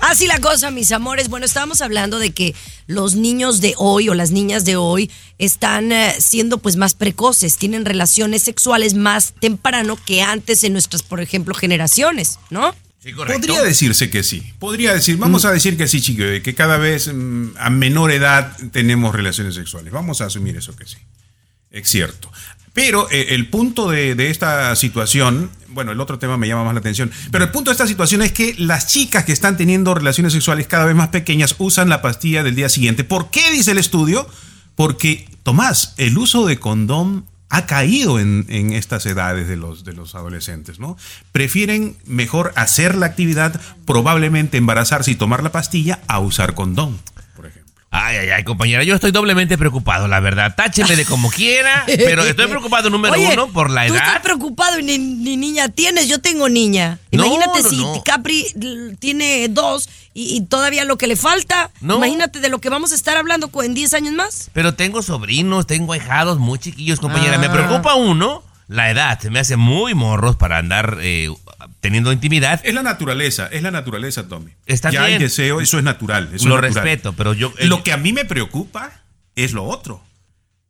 [0.00, 1.28] Así la cosa, mis amores.
[1.28, 2.54] Bueno, estábamos hablando de que
[2.86, 7.56] los niños de hoy o las niñas de hoy están eh, siendo pues más precoces,
[7.58, 12.74] tienen relaciones sexuales más temprano que antes en nuestras, por ejemplo, generaciones, ¿no?
[13.02, 13.40] Sí, correcto.
[13.40, 14.52] Podría decirse que sí.
[14.58, 18.56] Podría decir, vamos a decir que sí, Baby, que cada vez mm, a menor edad
[18.72, 19.92] tenemos relaciones sexuales.
[19.92, 20.98] Vamos a asumir eso que sí.
[21.70, 22.30] Es cierto.
[22.72, 26.80] Pero eh, el punto de, esta situación, bueno, el otro tema me llama más la
[26.80, 30.32] atención, pero el punto de esta situación es que las chicas que están teniendo relaciones
[30.32, 33.02] sexuales cada vez más pequeñas usan la pastilla del día siguiente.
[33.02, 34.28] ¿Por qué dice el estudio?
[34.76, 40.14] Porque, Tomás, el uso de condón ha caído en, estas edades de los, de los
[40.14, 40.96] adolescentes, ¿no?
[41.32, 47.00] Prefieren mejor hacer la actividad, probablemente embarazarse y tomar la pastilla, a usar condón.
[47.92, 50.54] Ay, ay, ay, compañera, yo estoy doblemente preocupado, la verdad.
[50.54, 54.22] Tácheme de como quiera, pero estoy preocupado, número Oye, uno, por la Tú estás edad.
[54.22, 57.00] preocupado y ni, ni niña tienes, yo tengo niña.
[57.10, 58.00] Imagínate no, si no.
[58.04, 58.46] Capri
[59.00, 61.72] tiene dos y, y todavía lo que le falta.
[61.80, 64.50] Imagínate de lo que vamos a estar hablando en 10 años más.
[64.52, 67.38] Pero tengo sobrinos, tengo ahijados muy chiquillos, compañera.
[67.38, 67.52] Me Ah.
[67.52, 69.18] preocupa uno, la edad.
[69.20, 71.28] Se me hace muy morros para andar eh,
[71.80, 72.60] teniendo intimidad.
[72.64, 74.52] Es la naturaleza, es la naturaleza, Tommy.
[74.66, 75.22] Está ya hay bien.
[75.22, 76.30] deseo, eso es natural.
[76.34, 76.84] eso Lo es natural.
[76.84, 77.52] respeto, pero yo...
[77.60, 79.02] Lo que a mí me preocupa
[79.34, 80.02] es lo otro.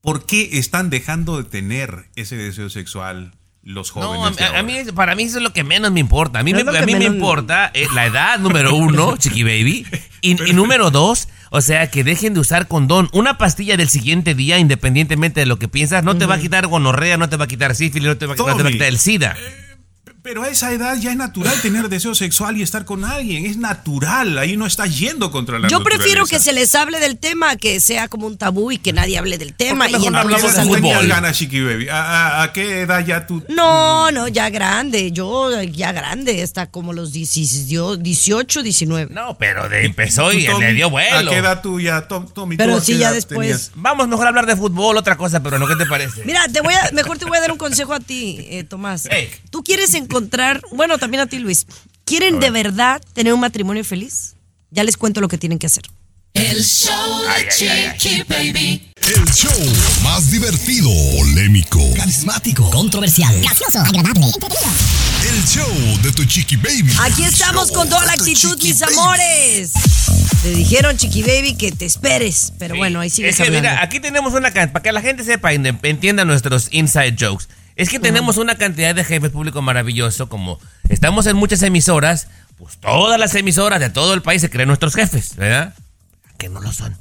[0.01, 4.18] ¿Por qué están dejando de tener ese deseo sexual los jóvenes?
[4.18, 4.62] No, a, de a- a ahora?
[4.62, 6.38] mí, para mí eso es lo que menos me importa.
[6.38, 9.87] A mí, me, a mí me importa eh, la edad, número uno, chiqui baby.
[10.23, 13.11] Y, y número dos, o sea, que dejen de usar condón.
[13.12, 16.66] Una pastilla del siguiente día, independientemente de lo que piensas, no te va a quitar
[16.68, 18.88] gonorrea, no te va a quitar sífilis, no te va, no te va a quitar
[18.88, 19.37] el SIDA.
[20.23, 23.47] Pero a esa edad ya es natural tener deseo sexual y estar con alguien.
[23.47, 24.37] Es natural.
[24.39, 26.37] Ahí no está yendo contra la Yo prefiero naturaleza.
[26.37, 29.39] que se les hable del tema, que sea como un tabú y que nadie hable
[29.39, 29.89] del tema.
[29.89, 31.07] y no hablamos de fútbol?
[31.09, 31.89] ganas, Chiqui Baby?
[31.89, 33.43] ¿A, a- a qué edad ya tú...?
[33.49, 35.11] No, no, ya grande.
[35.13, 39.13] Yo ya grande, hasta como los 18, 18 19.
[39.15, 41.31] No, pero de, empezó y tú, Tommy, le dio ¿A vuelo.
[41.31, 42.57] qué edad tú ya, Tom- Tommy?
[42.57, 43.39] tú Pero a qué sí, ya edad después.
[43.39, 43.71] tenías?
[43.75, 46.25] Vamos mejor a hablar de fútbol, otra cosa, pero no, ¿qué te parece?
[46.27, 49.07] Mira, te voy a, mejor te voy a dar un consejo a ti, eh, Tomás.
[49.07, 49.31] Ey.
[49.51, 50.10] Tú quieres encontrar,
[50.73, 51.66] bueno, también a ti, Luis.
[52.05, 54.35] ¿Quieren de verdad tener un matrimonio feliz?
[54.70, 55.85] Ya les cuento lo que tienen que hacer.
[56.33, 56.92] El show
[57.29, 57.99] Ay, de ay, ay, ay.
[57.99, 58.92] Chiqui Baby.
[59.03, 59.51] El show
[60.05, 64.70] más divertido, polémico, carismático, controversial, gracioso, agradable, entretenido.
[65.29, 66.92] el show de tu chiqui baby.
[67.01, 68.92] Aquí estamos con toda la actitud, mis baby.
[68.92, 69.73] amores.
[70.42, 72.53] Te dijeron, Chiqui Baby, que te esperes.
[72.59, 73.68] Pero bueno, ahí sigues Es que hablando.
[73.68, 77.46] mira, aquí tenemos una para que la gente sepa y ent- entienda nuestros inside jokes.
[77.81, 82.77] Es que tenemos una cantidad de jefes públicos maravilloso, como estamos en muchas emisoras, pues
[82.79, 85.75] todas las emisoras de todo el país se creen nuestros jefes, ¿verdad?
[86.37, 86.97] Que no lo son.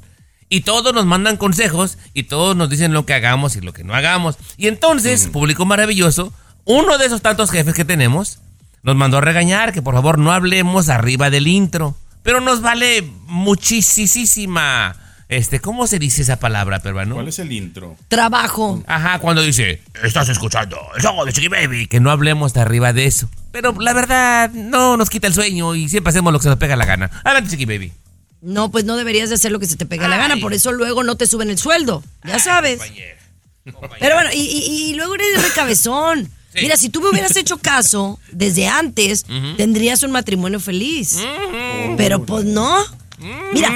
[0.48, 3.84] Y todos nos mandan consejos y todos nos dicen lo que hagamos y lo que
[3.84, 4.36] no hagamos.
[4.56, 6.32] Y entonces, público maravilloso,
[6.64, 8.38] uno de esos tantos jefes que tenemos
[8.82, 11.94] nos mandó a regañar que por favor no hablemos arriba del intro.
[12.22, 14.96] Pero nos vale muchísima.
[15.30, 17.14] Este, ¿cómo se dice esa palabra, peruano?
[17.14, 17.96] ¿Cuál es el intro?
[18.08, 18.82] Trabajo.
[18.86, 21.86] Ajá, cuando dice, estás escuchando el show de Chiqui Baby.
[21.86, 23.30] Que no hablemos de arriba de eso.
[23.52, 26.58] Pero la verdad, no nos quita el sueño y siempre hacemos lo que se nos
[26.58, 27.10] pega la gana.
[27.24, 27.92] Adelante, Chiqui Baby.
[28.42, 30.72] No, pues no deberías de hacer lo que se te pega la gana, por eso
[30.72, 32.80] luego no te suben el sueldo, ya sabes.
[34.00, 36.28] Pero bueno, y, y- y luego eres recabezón.
[36.54, 39.24] Mira, si tú me hubieras hecho caso desde antes,
[39.56, 41.18] tendrías un matrimonio feliz.
[41.96, 42.76] Pero pues no.
[43.52, 43.68] Mira,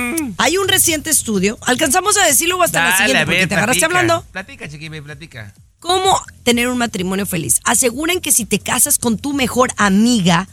[0.44, 1.56] hay un reciente estudio.
[1.62, 3.24] ¿Alcanzamos a decirlo o hasta la siguiente?
[3.24, 3.98] Porque ver, te agarraste platica.
[3.98, 4.26] hablando.
[4.30, 5.54] Platica, Chiqui Baby, platica.
[5.78, 7.60] ¿Cómo tener un matrimonio feliz?
[7.64, 10.46] Aseguren que si te casas con tu mejor amiga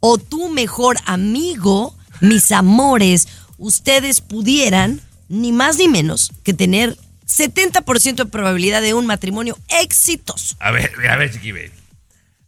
[0.00, 6.96] o tu mejor amigo, mis amores, ustedes pudieran, ni más ni menos, que tener
[7.28, 10.56] 70% de probabilidad de un matrimonio exitoso.
[10.58, 11.70] A ver, a ver, Chiqui Baby.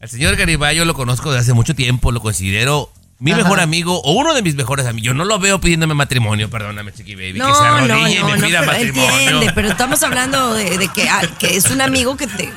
[0.01, 2.91] Al señor Garibay yo lo conozco desde hace mucho tiempo, lo considero
[3.21, 3.43] mi Ajá.
[3.43, 5.07] mejor amigo o uno de mis mejores amigos.
[5.07, 8.19] Yo no lo veo pidiéndome matrimonio, perdóname, Chiqui Baby, que se No, no, arrodille y
[8.23, 9.19] no, me no, pida pero matrimonio.
[9.19, 12.53] entiende, pero estamos hablando de, de que, ah, que es un amigo que te...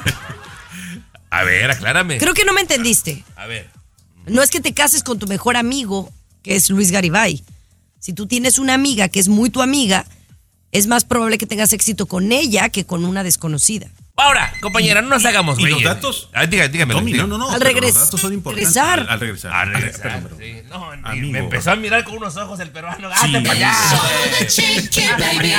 [1.30, 2.18] A ver, aclárame.
[2.18, 3.24] Creo que no me entendiste.
[3.36, 3.70] A ver.
[4.28, 6.12] No es que te cases con tu mejor amigo,
[6.44, 7.44] que es Luis Garibay.
[8.00, 10.06] Si tú tienes una amiga que es muy tu amiga,
[10.72, 13.88] es más probable que tengas éxito con ella que con una desconocida.
[14.22, 16.30] Ahora, compañera, no nos hagamos ¿Y los datos?
[16.34, 16.94] Ah, diga- dígame.
[16.94, 17.50] Tommy, no, no, no.
[17.52, 18.74] Al pero regres- Los datos son importantes.
[18.76, 19.00] regresar.
[19.00, 19.52] Al, al regresar.
[19.54, 20.38] A regresar, Espérame, bro.
[20.40, 20.54] sí.
[20.70, 21.32] No, Amigo.
[21.32, 23.10] me empezó a mirar con unos ojos el peruano.
[23.10, 23.16] Sí.
[23.36, 23.74] ¡Hazte para allá!
[23.90, 25.54] Show de Chiqui Baby.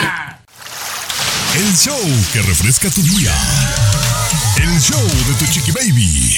[1.56, 1.98] El show
[2.32, 3.34] que refresca tu día.
[4.56, 6.36] El show de tu chiqui baby.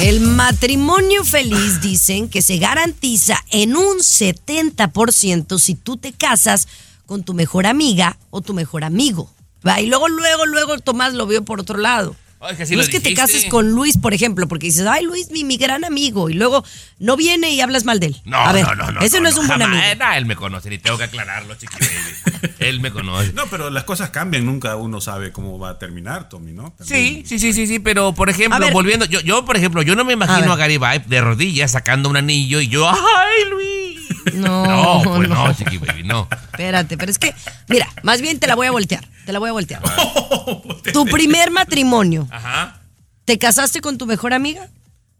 [0.00, 6.66] El matrimonio feliz dicen que se garantiza en un 70% si tú te casas
[7.06, 9.30] con tu mejor amiga o tu mejor amigo.
[9.66, 12.16] Va, Y luego, luego, luego Tomás lo vio por otro lado.
[12.42, 13.20] Ay, que sí no es que te dijiste.
[13.34, 16.64] cases con Luis, por ejemplo, porque dices, ay, Luis, mi, mi gran amigo, y luego
[16.98, 18.22] no viene y hablas mal de él.
[18.24, 19.00] No, A ver, no, no, no.
[19.02, 19.76] ese no, es un buen jamás.
[19.76, 19.92] amigo.
[19.92, 22.54] Eh, nah, él me conoce, ni tengo que aclararlo, chiqui baby.
[22.60, 23.34] él me conoce.
[23.34, 24.46] No, pero las cosas cambian.
[24.46, 26.74] Nunca uno sabe cómo va a terminar, Tommy, ¿no?
[26.82, 28.72] Sí, sí, sí, sí, sí, pero por ejemplo, A ver.
[28.72, 31.72] volviendo, yo, yo, por ejemplo, yo no me A imagino a, Gary Vibe de rodillas
[31.72, 34.34] sacando un anillo y yo, ¡ay, Luis!
[34.34, 35.54] No, No, pues no, no.
[35.58, 36.26] chiqui baby, no.
[36.30, 37.34] Espérate, pero es que,
[37.68, 39.06] mira, más bien te la voy a voltear.
[39.30, 39.80] Te la voy a voltear.
[40.92, 42.80] tu primer matrimonio, Ajá.
[43.24, 44.68] ¿te casaste con tu mejor amiga?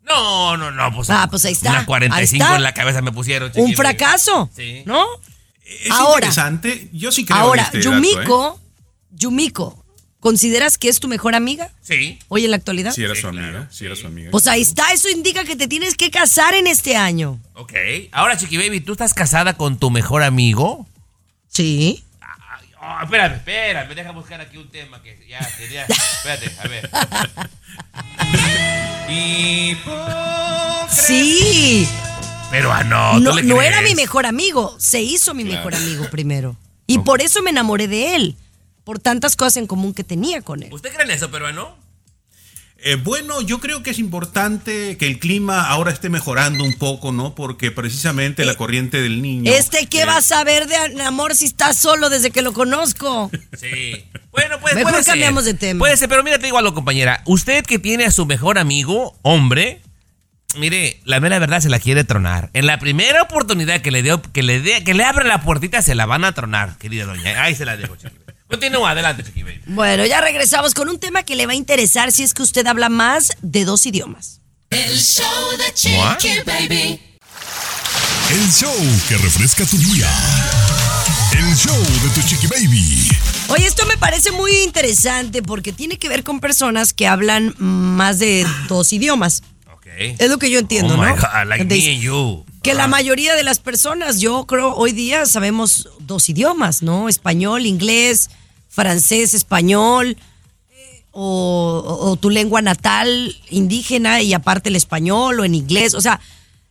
[0.02, 1.08] No, no, no, pues.
[1.10, 2.56] Ah, pues ahí está, Una 45 ahí está.
[2.56, 4.50] en la cabeza me pusieron, Un fracaso.
[4.56, 4.82] Sí.
[4.84, 5.06] ¿No?
[5.64, 6.14] Es Ahora.
[6.26, 6.88] interesante.
[6.92, 8.82] Yo sí creo en Ahora, este dato, Yumiko, ¿eh?
[9.12, 9.84] Yumiko,
[10.18, 12.18] ¿consideras que es tu mejor amiga Sí.
[12.26, 12.90] hoy en la actualidad?
[12.92, 14.32] Si era su amiga, si era su amiga.
[14.32, 17.38] Pues ahí está, eso indica que te tienes que casar en este año.
[17.54, 17.74] Ok.
[18.10, 20.88] Ahora, chiqui baby, ¿tú estás casada con tu mejor amigo?
[21.46, 22.02] Sí.
[22.90, 25.84] Oh, espérame, espérame, deja buscar aquí un tema que ya sería.
[25.86, 26.90] Espérate, a ver.
[30.88, 31.88] Sí.
[32.50, 35.74] Pero ah, no, No, ¿tú le no era mi mejor amigo, se hizo mi mejor
[35.74, 36.56] amigo primero.
[36.86, 38.36] Y por eso me enamoré de él,
[38.84, 40.72] por tantas cosas en común que tenía con él.
[40.72, 41.76] ¿Usted cree en eso, peruano?
[42.82, 47.12] Eh, bueno, yo creo que es importante que el clima ahora esté mejorando un poco,
[47.12, 47.34] ¿no?
[47.34, 49.52] Porque precisamente la corriente del niño.
[49.52, 53.30] Este, ¿qué eh, va a saber de amor si está solo desde que lo conozco?
[53.58, 54.06] Sí.
[54.30, 55.12] Bueno, pues Mejor puede ser.
[55.12, 55.78] cambiamos de tema.
[55.80, 57.22] Puede ser, pero mira, te digo algo, compañera.
[57.26, 59.82] Usted que tiene a su mejor amigo, hombre,
[60.56, 62.48] mire, la mera verdad se la quiere tronar.
[62.54, 65.82] En la primera oportunidad que le dio, que le dé, que le abra la puertita,
[65.82, 67.42] se la van a tronar, querida doña.
[67.42, 68.14] Ahí se la dejo, chiqui.
[68.50, 69.60] Continúa, adelante, chiqui baby.
[69.66, 72.66] Bueno, ya regresamos con un tema que le va a interesar si es que usted
[72.66, 74.40] habla más de dos idiomas.
[74.70, 75.24] El show
[75.56, 76.18] de What?
[76.18, 77.00] Chiqui Baby.
[78.30, 78.74] El show
[79.08, 80.08] que refresca tu día.
[81.32, 83.08] El show de tu chiqui baby.
[83.48, 88.18] Oye, esto me parece muy interesante porque tiene que ver con personas que hablan más
[88.18, 89.42] de dos idiomas.
[89.72, 89.86] Ok.
[90.18, 91.16] Es lo que yo entiendo, oh my ¿no?
[91.16, 92.44] God, like De- me and you.
[92.62, 92.88] Que la Ah.
[92.88, 97.08] mayoría de las personas, yo creo, hoy día sabemos dos idiomas, ¿no?
[97.08, 98.28] Español, inglés,
[98.70, 100.16] francés, español,
[100.70, 105.94] eh, o, tu lengua natal indígena y aparte el español o en inglés.
[105.94, 106.20] O sea,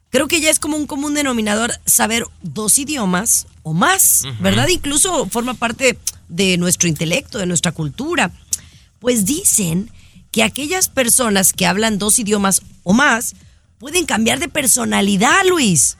[0.09, 4.67] creo que ya es como un común denominador saber dos idiomas o más, ¿verdad?
[4.69, 8.31] Incluso forma parte de nuestro intelecto, de nuestra cultura.
[8.99, 9.91] Pues dicen
[10.31, 13.35] que aquellas personas que hablan dos idiomas o más
[13.77, 15.97] pueden cambiar de personalidad, Luis.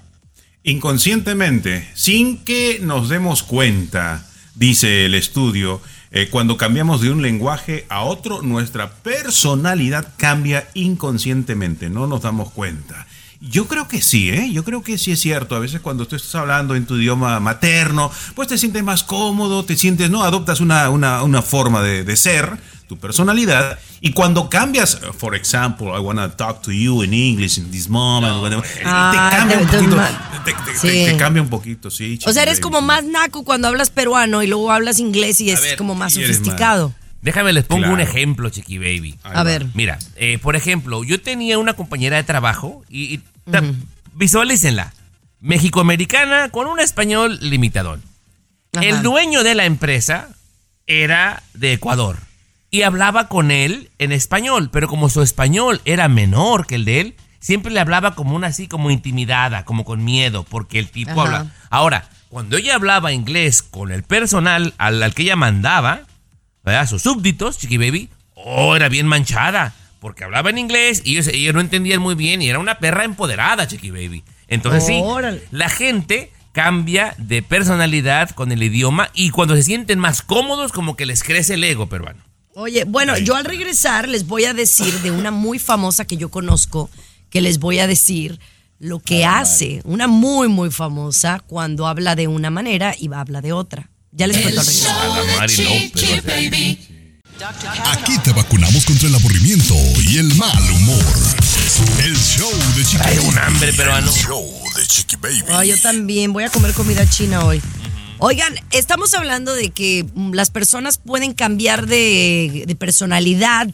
[0.64, 4.29] Inconscientemente, sin que nos demos cuenta,
[4.60, 5.82] dice el estudio,
[6.12, 12.52] eh, cuando cambiamos de un lenguaje a otro, nuestra personalidad cambia inconscientemente, no nos damos
[12.52, 13.08] cuenta.
[13.42, 14.52] Yo creo que sí, ¿eh?
[14.52, 15.56] Yo creo que sí es cierto.
[15.56, 19.64] A veces cuando tú estás hablando en tu idioma materno, pues te sientes más cómodo,
[19.64, 20.26] te sientes, ¿no?
[20.26, 22.58] Adoptas una, una, una forma de, de ser,
[22.90, 23.80] tu personalidad.
[24.02, 27.72] Y cuando cambias, uh, for example, I want to talk to you in English in
[27.72, 29.96] this moment, whatever, Ah, te cambia de- un poquito.
[30.44, 30.88] Te, te- Sí.
[30.88, 32.20] te- te cambia un poquito, sí.
[32.26, 35.62] O sea, eres como más naco cuando hablas peruano y luego hablas inglés y es
[35.62, 36.94] ver, como más sofisticado.
[37.22, 37.94] Déjame les pongo Claro.
[37.94, 39.16] un ejemplo, chiqui baby.
[39.24, 39.68] A ver.
[39.76, 43.18] Mira, eh, por ejemplo, yo tenía una compañera de trabajo y, y
[43.52, 43.64] ta-
[44.16, 44.94] visualícenla.
[45.42, 48.02] mexicoamericana con un español limitadón.
[48.76, 48.86] Ajá.
[48.86, 50.30] El dueño de la empresa
[50.88, 52.18] era de Ecuador
[52.72, 57.02] y hablaba con él en español, pero como su español era menor que el de
[57.02, 61.12] él, siempre le hablaba como una así, como intimidada, como con miedo, porque el tipo
[61.12, 61.22] Ajá.
[61.22, 61.52] habla.
[61.70, 66.02] Ahora, cuando ella hablaba inglés con el personal al, al que ella mandaba,
[66.64, 66.88] ¿verdad?
[66.88, 71.54] Sus súbditos, Chiqui Baby, oh, era bien manchada, porque hablaba en inglés y ellos, ellos
[71.54, 74.24] no entendían muy bien y era una perra empoderada, Chiqui Baby.
[74.48, 75.02] Entonces sí,
[75.52, 80.96] la gente cambia de personalidad con el idioma y cuando se sienten más cómodos como
[80.96, 82.29] que les crece el ego peruano.
[82.60, 86.28] Oye, bueno, yo al regresar les voy a decir de una muy famosa que yo
[86.28, 86.90] conozco,
[87.30, 88.38] que les voy a decir
[88.80, 93.54] lo que hace, una muy, muy famosa cuando habla de una manera y habla de
[93.54, 93.90] otra.
[94.12, 95.80] Ya les cuento al regresar.
[97.86, 99.76] Aquí te vacunamos contra el aburrimiento
[100.10, 101.06] y el mal humor.
[102.04, 103.26] El show de Chiqui Baby.
[103.26, 104.12] un hambre peruano.
[104.12, 104.46] El show
[104.76, 105.44] de Chiqui Baby.
[105.48, 107.62] Ay, yo también voy a comer comida china hoy.
[108.22, 113.70] Oigan, estamos hablando de que mm, las personas pueden cambiar de, personalidad,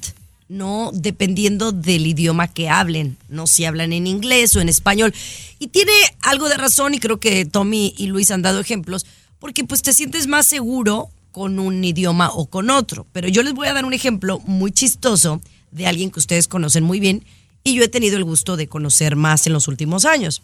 [0.50, 0.92] ¿no?
[0.94, 3.48] Dependiendo del idioma que hablen, ¿no?
[3.48, 5.16] Si hablan en inglés o en español.
[5.58, 5.92] Y tiene
[6.22, 9.08] algo de razón y creo que Tommy y Luis han dado ejemplos,
[9.40, 13.08] porque pues te sientes más seguro con un idioma o con otro.
[13.14, 15.42] Pero yo les voy a dar un ejemplo muy chistoso
[15.72, 17.26] de alguien que ustedes conocen muy bien
[17.64, 20.44] y yo he tenido el gusto de conocer más en los últimos años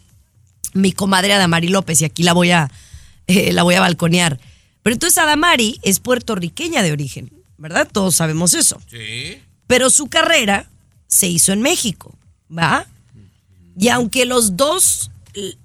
[0.73, 2.69] mi comadre Adamari López y aquí la voy a
[3.28, 4.39] eh, la voy a balconear.
[4.84, 7.88] Pero entonces Adamari es puertorriqueña de origen, ¿verdad?
[7.91, 8.82] Todos sabemos eso.
[8.89, 9.39] Sí.
[9.67, 10.69] Pero su carrera
[11.07, 12.15] se hizo en México,
[12.55, 12.88] ¿va?
[13.78, 15.11] Y aunque los dos,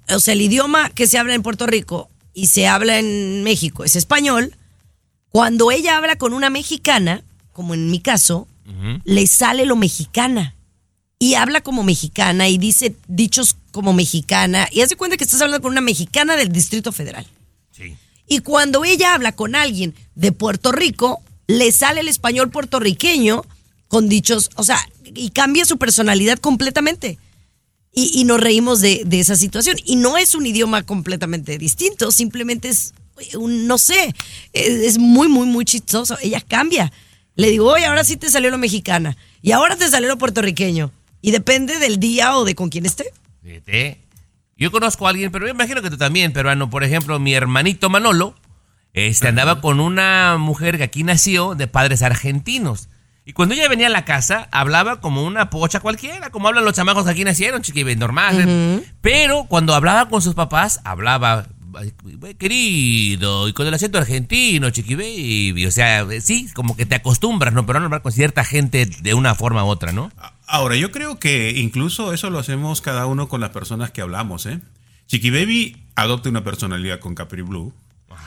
[0.09, 3.85] o sea, el idioma que se habla en Puerto Rico y se habla en México
[3.85, 4.57] es español,
[5.31, 8.49] cuando ella habla con una mexicana, como en mi caso,
[9.05, 10.57] le sale lo mexicana
[11.19, 15.63] y habla como mexicana y dice dichos como mexicana y hace cuenta que estás hablando
[15.63, 17.27] con una mexicana del Distrito Federal.
[17.77, 17.97] Sí.
[18.27, 23.45] Y cuando ella habla con alguien de Puerto Rico, le sale el español puertorriqueño
[23.89, 27.19] con dichos, o sea, y cambia su personalidad completamente.
[27.93, 29.77] Y, y nos reímos de, de esa situación.
[29.85, 32.93] Y no es un idioma completamente distinto, simplemente es
[33.35, 34.15] un, no sé,
[34.53, 36.19] es, es muy, muy, muy chistoso.
[36.21, 36.93] Ella cambia.
[37.37, 39.17] Le digo, oye, ahora sí te salió lo mexicana.
[39.41, 40.91] Y ahora te salió lo puertorriqueño.
[41.23, 43.13] Y depende del día o de con quién esté.
[44.57, 46.71] Yo conozco a alguien, pero me imagino que tú también, peruano.
[46.71, 48.35] Por ejemplo, mi hermanito Manolo
[48.95, 52.89] este, andaba con una mujer que aquí nació de padres argentinos.
[53.27, 56.75] Y cuando ella venía a la casa, hablaba como una pocha cualquiera, como hablan los
[56.75, 58.83] chamacos que aquí nacieron, chiqui, normal.
[59.03, 61.93] Pero cuando hablaba con sus papás, hablaba "Ay,
[62.39, 65.67] querido, y con el acento argentino, chiqui baby.
[65.67, 67.67] O sea, sí, como que te acostumbras, ¿no?
[67.67, 70.11] Pero no hablar con cierta gente de una forma u otra, ¿no?
[70.47, 74.47] Ahora, yo creo que incluso eso lo hacemos cada uno con las personas que hablamos,
[74.47, 74.61] ¿eh?
[75.07, 77.73] Chiqui Baby adopta una personalidad con Capri Blue,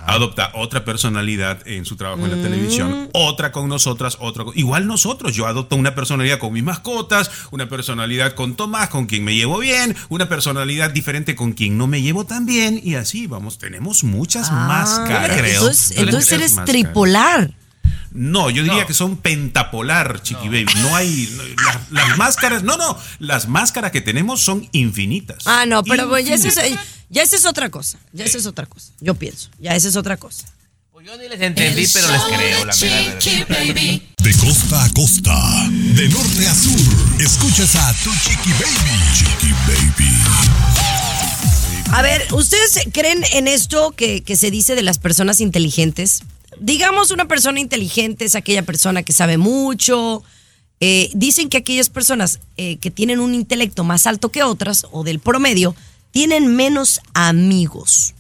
[0.05, 4.57] adopta otra personalidad en su trabajo en la televisión, otra con nosotras, otra con...
[4.57, 9.23] Igual nosotros, yo adopto una personalidad con mis mascotas, una personalidad con Tomás, con quien
[9.23, 13.27] me llevo bien, una personalidad diferente con quien no me llevo tan bien, y así
[13.27, 15.37] vamos, tenemos muchas máscaras.
[15.37, 15.59] creo.
[15.61, 16.83] Entonces, entonces eres máscaras.
[16.83, 17.51] tripolar.
[18.11, 20.65] No, yo diría que son pentapolar, Chiqui Baby.
[20.81, 21.29] No hay.
[21.35, 22.63] no, las, las máscaras.
[22.63, 22.97] No, no.
[23.19, 25.43] Las máscaras que tenemos son infinitas.
[25.45, 26.85] Ah, no, pero pues, ya, esa es, Infinitas.
[27.09, 27.99] ya esa es otra cosa.
[28.13, 28.91] Ya esa es otra cosa.
[28.99, 29.49] Yo pienso.
[29.59, 30.47] Ya esa es otra cosa.
[30.91, 33.19] Pues yo ni les entendí, pero les creo, la verdad.
[33.19, 34.09] Chiqui Baby.
[34.21, 38.99] De costa a costa, de norte a sur, escuchas a tu Chiqui Baby.
[39.15, 40.13] Chiqui Baby.
[41.91, 46.21] A ver, ¿ustedes creen en esto que, que se dice de las personas inteligentes?
[46.59, 50.23] Digamos, una persona inteligente es aquella persona que sabe mucho.
[50.81, 55.03] Eh, dicen que aquellas personas eh, que tienen un intelecto más alto que otras o
[55.03, 55.75] del promedio
[56.11, 58.13] tienen menos amigos.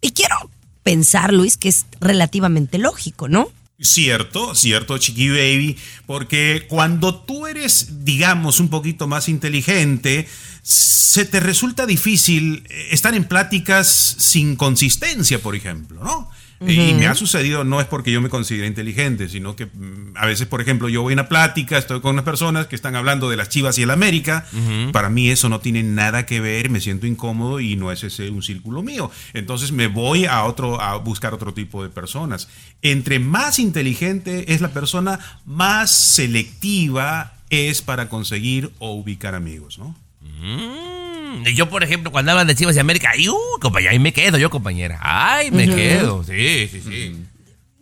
[0.00, 0.50] Y quiero
[0.82, 3.50] pensar, Luis, que es relativamente lógico, ¿no?
[3.78, 5.76] Cierto, cierto, Chiqui Baby,
[6.06, 10.26] porque cuando tú eres, digamos, un poquito más inteligente,
[10.62, 16.30] se te resulta difícil eh, estar en pláticas sin consistencia, por ejemplo, ¿no?
[16.60, 20.26] Y me ha sucedido, no es porque yo me considere inteligente, sino que mm, a
[20.26, 23.28] veces, por ejemplo, yo voy a una plática, estoy con unas personas que están hablando
[23.28, 24.46] de las Chivas y el América.
[24.92, 28.30] Para mí eso no tiene nada que ver, me siento incómodo y no es ese
[28.30, 29.10] un círculo mío.
[29.34, 32.48] Entonces me voy a otro a buscar otro tipo de personas.
[32.82, 39.94] Entre más inteligente es la persona, más selectiva es para conseguir o ubicar amigos, ¿no?
[40.20, 43.98] Mm, y yo, por ejemplo, cuando hablan de Chivas y América, ay, uh, compañera, ahí
[43.98, 44.98] me quedo yo, compañera.
[45.02, 46.22] Ay, me quedo.
[46.24, 47.16] Sí, sí, sí.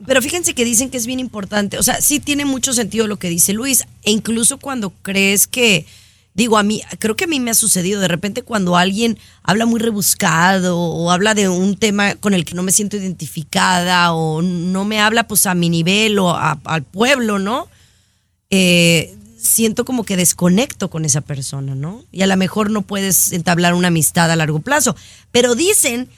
[0.06, 1.78] Pero fíjense que dicen que es bien importante.
[1.78, 3.84] O sea, sí tiene mucho sentido lo que dice Luis.
[4.02, 5.86] E incluso cuando crees que,
[6.36, 9.66] Digo, a mí, creo que a mí me ha sucedido de repente cuando alguien habla
[9.66, 14.42] muy rebuscado o habla de un tema con el que no me siento identificada o
[14.42, 17.68] no me habla pues a mi nivel o a- al pueblo, ¿no?
[18.50, 19.14] Eh,
[19.44, 22.04] siento como que desconecto con esa persona, ¿no?
[22.10, 24.96] Y a lo mejor no puedes entablar una amistad a largo plazo.
[25.30, 26.08] Pero dicen,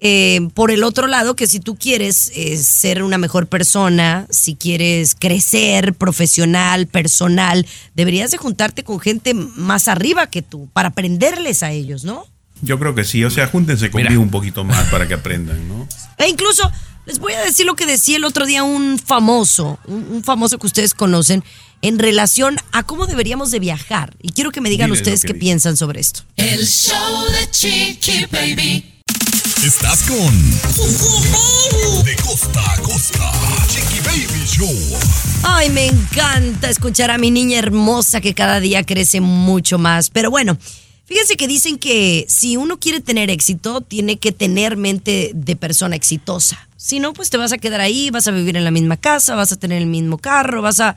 [0.00, 4.56] eh, por el otro lado, que si tú quieres eh, ser una mejor persona, si
[4.56, 11.62] quieres crecer profesional, personal, deberías de juntarte con gente más arriba que tú para aprenderles
[11.62, 12.26] a ellos, ¿no?
[12.60, 15.86] Yo creo que sí, o sea, júntense conmigo un poquito más para que aprendan, ¿no?
[16.16, 16.68] E incluso
[17.06, 20.58] les voy a decir lo que decía el otro día un famoso, un, un famoso
[20.58, 21.44] que ustedes conocen,
[21.82, 24.16] en relación a cómo deberíamos de viajar.
[24.20, 25.40] Y quiero que me digan Dile ustedes qué dice.
[25.40, 26.22] piensan sobre esto.
[26.36, 28.94] El show de Chiqui Baby.
[29.64, 30.50] Estás con
[32.04, 33.32] De costa a costa.
[33.68, 34.98] Chiqui Baby Show.
[35.42, 40.10] Ay, me encanta escuchar a mi niña hermosa que cada día crece mucho más.
[40.10, 40.56] Pero bueno,
[41.04, 45.96] fíjense que dicen que si uno quiere tener éxito, tiene que tener mente de persona
[45.96, 46.68] exitosa.
[46.76, 49.34] Si no, pues te vas a quedar ahí, vas a vivir en la misma casa,
[49.34, 50.94] vas a tener el mismo carro, vas a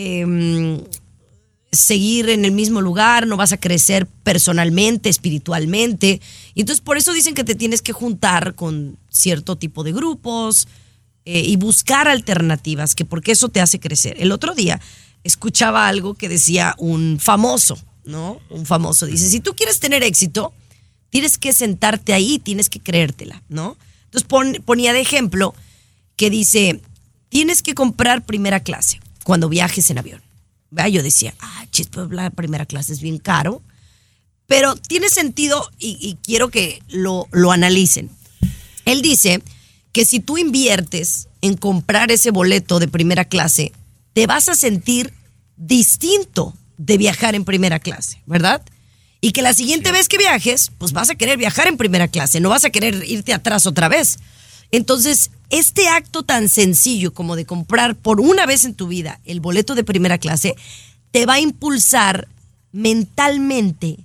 [0.00, 0.80] em,
[1.72, 6.20] seguir en el mismo lugar, no vas a crecer personalmente, espiritualmente.
[6.54, 10.68] Y entonces por eso dicen que te tienes que juntar con cierto tipo de grupos
[11.24, 14.16] eh, y buscar alternativas, que porque eso te hace crecer.
[14.20, 14.80] El otro día
[15.24, 18.40] escuchaba algo que decía un famoso, ¿no?
[18.50, 20.54] Un famoso dice, si tú quieres tener éxito,
[21.10, 23.76] tienes que sentarte ahí, tienes que creértela, ¿no?
[24.04, 25.54] Entonces pon- ponía de ejemplo
[26.16, 26.80] que dice,
[27.28, 30.22] tienes que comprar primera clase cuando viajes en avión.
[30.90, 33.60] Yo decía, ah, chis, pues la primera clase es bien caro.
[34.46, 38.08] Pero tiene sentido y, y quiero que lo, lo analicen.
[38.86, 39.42] Él dice
[39.92, 43.72] que si tú inviertes en comprar ese boleto de primera clase,
[44.14, 45.12] te vas a sentir
[45.58, 48.62] distinto de viajar en primera clase, ¿verdad?
[49.20, 52.40] Y que la siguiente vez que viajes, pues vas a querer viajar en primera clase,
[52.40, 54.20] no vas a querer irte atrás otra vez.
[54.70, 59.40] Entonces, este acto tan sencillo como de comprar por una vez en tu vida el
[59.40, 60.54] boleto de primera clase,
[61.10, 62.28] te va a impulsar
[62.72, 63.98] mentalmente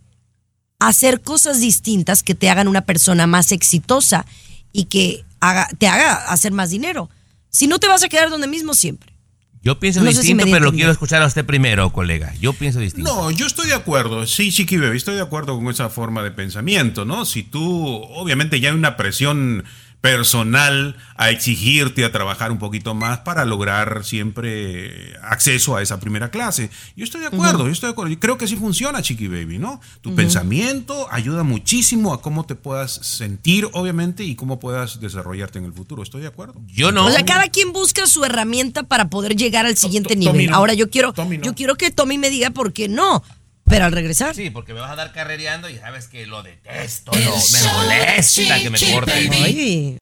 [0.79, 4.25] a hacer cosas distintas que te hagan una persona más exitosa
[4.71, 7.09] y que haga- te haga hacer más dinero.
[7.49, 9.13] Si no, te vas a quedar donde mismo siempre.
[9.61, 10.73] Yo pienso No si distinto, pero entender.
[10.75, 12.33] quiero escuchar a usted primero, colega.
[12.41, 13.13] Yo pienso distinto.
[13.15, 14.27] No, yo estoy de acuerdo.
[14.27, 17.25] Sí, Chiqui Baby, estoy de acuerdo con esa forma de pensamiento, ¿no?
[17.25, 17.63] Si tú,
[18.09, 19.63] obviamente ya hay una presión
[20.03, 26.29] personal a exigirte a trabajar un poquito más para lograr siempre acceso a esa primera
[26.29, 26.69] clase.
[26.97, 28.11] Yo estoy de acuerdo, yo estoy de acuerdo.
[28.11, 29.79] Y creo que sí funciona, Chiqui Baby, ¿no?
[30.01, 35.65] Tu pensamiento ayuda muchísimo a cómo te puedas sentir, obviamente, y cómo puedas desarrollarte en
[35.65, 36.03] el futuro.
[36.03, 36.61] Estoy de acuerdo.
[36.67, 40.49] Yo O sea, cada quien busca su herramienta para poder llegar al siguiente nivel.
[40.49, 40.55] no.
[40.57, 43.23] Ahora yo quiero, yo quiero que Tommy me diga por qué no.
[43.65, 44.35] Pero al regresar.
[44.35, 47.41] Sí, porque me vas a dar carrereando y sabes que lo detesto, El lo- me
[47.41, 49.29] show molesta que me corten.
[49.29, 49.97] Baby.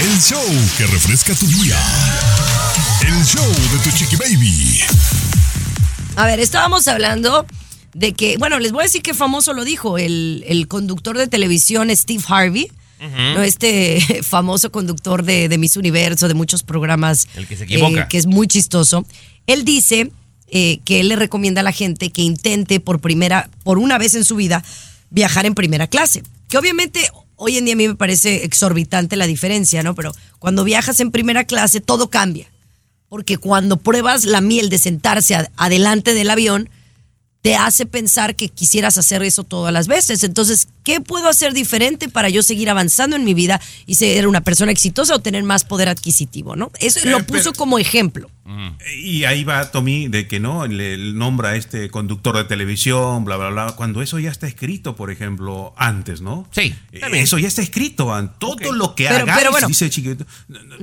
[0.00, 0.44] El show
[0.76, 1.78] que refresca tu día.
[3.06, 4.80] El show de tu Chiqui Baby.
[6.16, 7.46] A ver, estábamos hablando
[7.94, 11.26] de que, bueno, les voy a decir qué famoso lo dijo, el, el conductor de
[11.28, 13.42] televisión Steve Harvey, ¿no?
[13.42, 18.02] este famoso conductor de, de Miss Universo, de muchos programas, El que se equivoca.
[18.02, 19.06] eh, que es muy chistoso.
[19.46, 20.10] Él dice
[20.48, 24.14] eh, que él le recomienda a la gente que intente por primera, por una vez
[24.14, 24.64] en su vida,
[25.10, 26.22] viajar en primera clase.
[26.48, 29.94] Que obviamente hoy en día a mí me parece exorbitante la diferencia, ¿no?
[29.94, 32.50] Pero cuando viajas en primera clase todo cambia.
[33.08, 36.68] Porque cuando pruebas la miel de sentarse adelante del avión,
[37.46, 40.24] te hace pensar que quisieras hacer eso todas las veces.
[40.24, 44.40] Entonces, ¿qué puedo hacer diferente para yo seguir avanzando en mi vida y ser una
[44.40, 46.70] persona exitosa o tener más poder adquisitivo, no?
[46.80, 48.30] Eso Eh, lo puso pero- como ejemplo.
[48.96, 53.36] Y ahí va Tommy de que no, le nombra a este conductor de televisión, bla,
[53.36, 56.48] bla, bla, cuando eso ya está escrito, por ejemplo, antes, ¿no?
[56.52, 56.72] Sí.
[56.92, 58.38] Eh, Eso ya está escrito, Van.
[58.38, 59.66] todo lo que Pero- hagas, pero bueno.
[59.68, 60.24] dice Chiquito,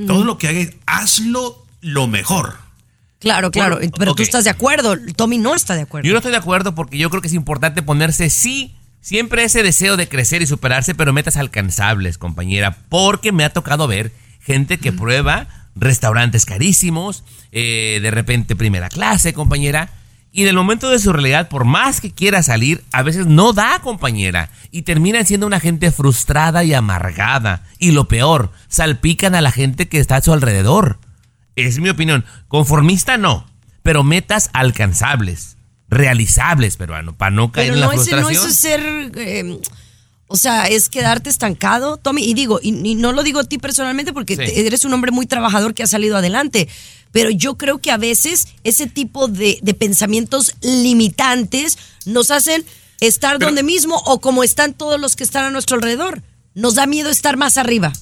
[0.08, 2.58] todo lo que hagas, hazlo lo mejor.
[3.24, 3.78] Claro, claro.
[3.78, 4.98] Bueno, pero tú estás de acuerdo.
[5.16, 6.06] Tommy no está de acuerdo.
[6.06, 9.64] Yo no estoy de acuerdo porque yo creo que es importante ponerse, sí, siempre ese
[9.64, 14.12] deseo de crecer y superarse, pero metas alcanzables, compañera, porque me ha tocado ver
[14.42, 19.90] gente que prueba restaurantes carísimos, eh, de repente primera clase, compañera,
[20.34, 23.54] y en el momento de su realidad, por más que quiera salir, a veces no
[23.54, 29.42] da, compañera, y terminan siendo una gente frustrada y amargada, y lo peor, salpican a
[29.42, 31.00] la gente que está a su alrededor.
[31.56, 32.26] Es mi opinión.
[32.48, 33.46] Conformista no,
[33.84, 35.58] pero metas alcanzables,
[35.90, 38.32] realizables, peruano, para no caer Pero en la no, no frustración.
[38.32, 39.12] eso es ser.
[39.16, 39.60] eh,
[40.28, 42.24] O sea, es quedarte estancado, Tommy.
[42.24, 44.42] Y digo, y, y no lo digo a ti personalmente porque Sí.
[44.56, 46.68] eres un hombre muy trabajador que ha salido adelante.
[47.12, 52.66] Pero yo creo que a veces ese tipo de, de pensamientos limitantes nos hacen
[53.00, 56.24] estar donde mismo o como están todos los que están a nuestro alrededor.
[56.56, 57.94] Nos da miedo estar más arriba,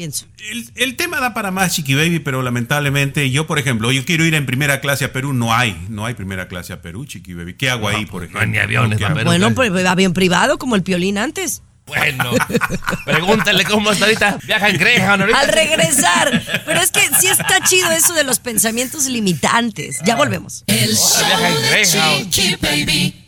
[0.00, 0.24] pienso.
[0.50, 4.24] El, el tema da para más, Chiqui Baby, pero lamentablemente yo, por ejemplo, yo quiero
[4.24, 7.34] ir en primera clase a Perú, no hay, no hay primera clase a Perú, Chiqui
[7.34, 7.52] Baby.
[7.52, 8.40] ¿Qué hago ahí, por ejemplo?
[8.40, 8.98] hay ni aviones.
[8.98, 9.24] Perú.
[9.24, 11.60] Bueno, pues avión privado como el piolín antes.
[11.84, 12.30] Bueno,
[13.04, 14.38] pregúntale cómo está ahorita.
[14.44, 15.38] Viaja en Greyhound ahorita.
[15.38, 16.42] Al regresar.
[16.64, 19.98] Pero es que sí está chido eso de los pensamientos limitantes.
[20.06, 20.64] Ya volvemos.
[20.66, 20.96] El
[21.26, 22.30] viaja en show de.
[22.30, 23.26] Chiqui Baby.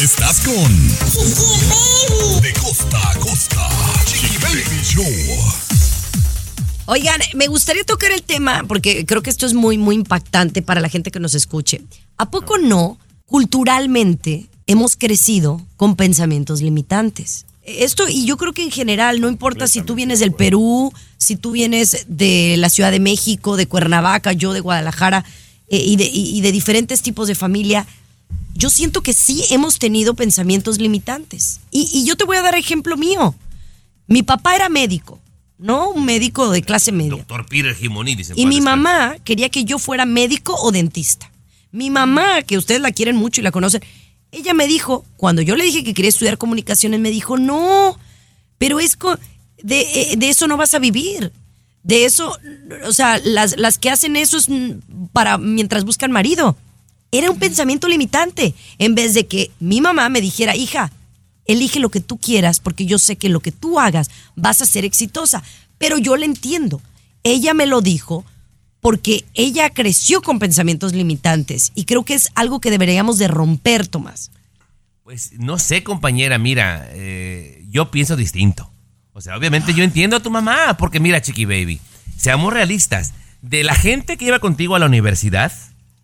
[0.00, 0.88] Estás con
[2.42, 3.68] De costa a costa.
[4.04, 5.65] Chiqui Baby Show.
[6.86, 10.80] Oigan, me gustaría tocar el tema, porque creo que esto es muy, muy impactante para
[10.80, 11.82] la gente que nos escuche.
[12.16, 17.44] ¿A poco no, culturalmente, hemos crecido con pensamientos limitantes?
[17.64, 21.34] Esto, y yo creo que en general, no importa si tú vienes del Perú, si
[21.34, 25.24] tú vienes de la Ciudad de México, de Cuernavaca, yo de Guadalajara,
[25.68, 27.84] eh, y, de, y- y de diferentes tipos de familia,
[28.54, 31.58] yo siento que sí hemos tenido pensamientos limitantes.
[31.72, 33.34] Y, y yo te voy a dar ejemplo mío.
[34.06, 35.18] Mi papá era médico,
[35.58, 35.90] ¿no?
[35.90, 37.10] Un médico de clase media.
[37.10, 38.30] Doctor Peter Jimonidis.
[38.30, 41.30] en Y mi mamá quería que yo fuera médico o dentista.
[41.72, 43.82] Mi mamá, que ustedes la quieren mucho y la conocen,
[44.32, 47.98] ella me dijo, cuando yo le dije que quería estudiar comunicaciones, me dijo, no,
[48.58, 48.98] pero es
[49.62, 51.32] de, eh, de eso no vas a vivir.
[51.82, 52.36] De eso,
[52.84, 54.48] o sea, las, las que hacen eso es
[55.12, 56.56] para mientras buscan marido.
[57.12, 58.54] Era un pensamiento limitante.
[58.78, 60.90] En vez de que mi mamá me dijera, hija,
[61.46, 64.66] elige lo que tú quieras porque yo sé que lo que tú hagas vas a
[64.66, 65.42] ser exitosa.
[65.78, 66.80] Pero yo le entiendo.
[67.22, 68.24] Ella me lo dijo
[68.80, 73.86] porque ella creció con pensamientos limitantes y creo que es algo que deberíamos de romper,
[73.86, 74.30] Tomás.
[75.02, 78.70] Pues no sé, compañera, mira, eh, yo pienso distinto.
[79.12, 81.80] O sea, obviamente yo entiendo a tu mamá, porque mira, Chiqui Baby,
[82.16, 85.52] seamos realistas, de la gente que iba contigo a la universidad,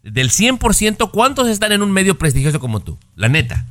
[0.03, 2.99] del 100%, ¿cuántos están en un medio prestigioso como tú?
[3.14, 3.66] La neta.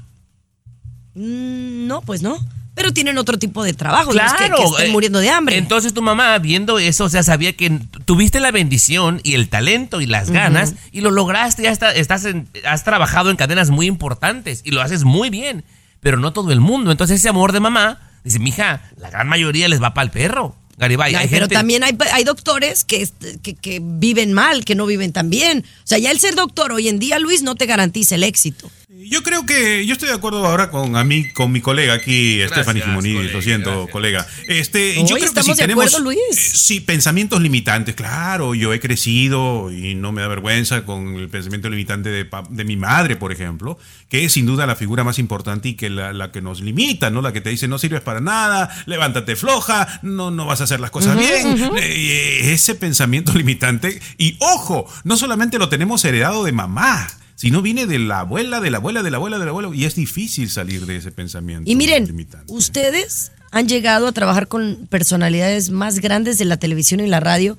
[1.16, 2.38] Mm, No, pues no.
[2.74, 5.58] Pero tienen otro tipo de trabajo, no es que- que, estén eh, muriendo de hambre.
[5.58, 7.70] Entonces tu mamá, viendo eso, o sea, sabía que
[8.06, 12.24] tuviste la bendición y el talento y las ganas y lo lograste, ya está- estás
[12.24, 15.66] en- has trabajado en cadenas muy importantes y lo haces muy bien,
[16.00, 16.92] pero no todo el mundo.
[16.92, 20.56] Entonces ese amor de mamá, dice, mija, la gran mayoría les va para el perro.
[20.78, 23.08] Garibay, hay pero gente- también hay, hay doctores que,
[23.44, 25.66] que, que viven mal, que no viven tan bien.
[25.84, 28.72] O sea, ya el ser doctor hoy en día, Luis, no te garantiza el éxito.
[28.94, 32.38] Yo creo que yo estoy de acuerdo ahora con a mí, con mi colega aquí,
[32.40, 33.92] Gracias, Stephanie Jimonidis, lo siento, gracias.
[33.92, 34.28] colega.
[34.50, 36.20] Este, yo creo que estamos si de tenemos acuerdo, Luis.
[36.30, 41.30] eh, sí, pensamientos limitantes, claro, yo he crecido y no me da vergüenza con el
[41.30, 43.80] pensamiento limitante de, pa- de mi madre, por ejemplo,
[44.10, 47.10] que es sin duda la figura más importante y que la, la que nos limita,
[47.12, 47.22] ¿no?
[47.22, 50.82] La que te dice no sirves para nada, levántate floja, no, no vas a hacer
[50.82, 51.72] las cosas bien.
[51.78, 57.08] Eh, ese pensamiento limitante, y ojo, no solamente lo tenemos heredado de mamá,
[57.42, 59.86] sino viene de la abuela, de la abuela, de la abuela, de la abuela, y
[59.86, 61.68] es difícil salir de ese pensamiento.
[61.68, 62.54] Y miren, limitante.
[62.54, 67.58] ustedes han llegado a trabajar con personalidades más grandes de la televisión y la radio.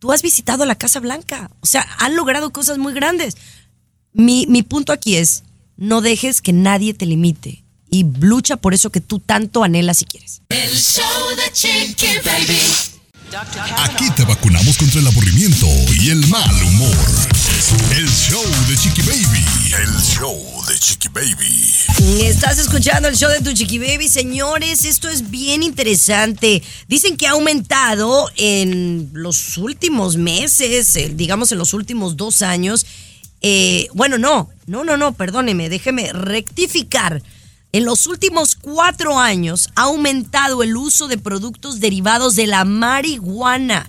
[0.00, 1.52] Tú has visitado la Casa Blanca.
[1.60, 3.36] O sea, han logrado cosas muy grandes.
[4.12, 5.44] Mi, mi punto aquí es,
[5.76, 7.62] no dejes que nadie te limite
[7.92, 10.42] y lucha por eso que tú tanto anhelas y quieres.
[10.48, 12.91] El show de Chiqui Baby.
[13.34, 15.66] Aquí te vacunamos contra el aburrimiento
[15.98, 16.96] y el mal humor.
[17.96, 19.44] El show de Chiqui Baby.
[19.82, 22.24] El show de Chiqui Baby.
[22.24, 24.84] Estás escuchando el show de tu chiqui baby, señores.
[24.84, 26.62] Esto es bien interesante.
[26.88, 32.84] Dicen que ha aumentado en los últimos meses, eh, digamos en los últimos dos años.
[33.40, 37.22] Eh, bueno, no, no, no, no, perdóneme, déjeme rectificar.
[37.72, 43.88] En los últimos cuatro años ha aumentado el uso de productos derivados de la marihuana.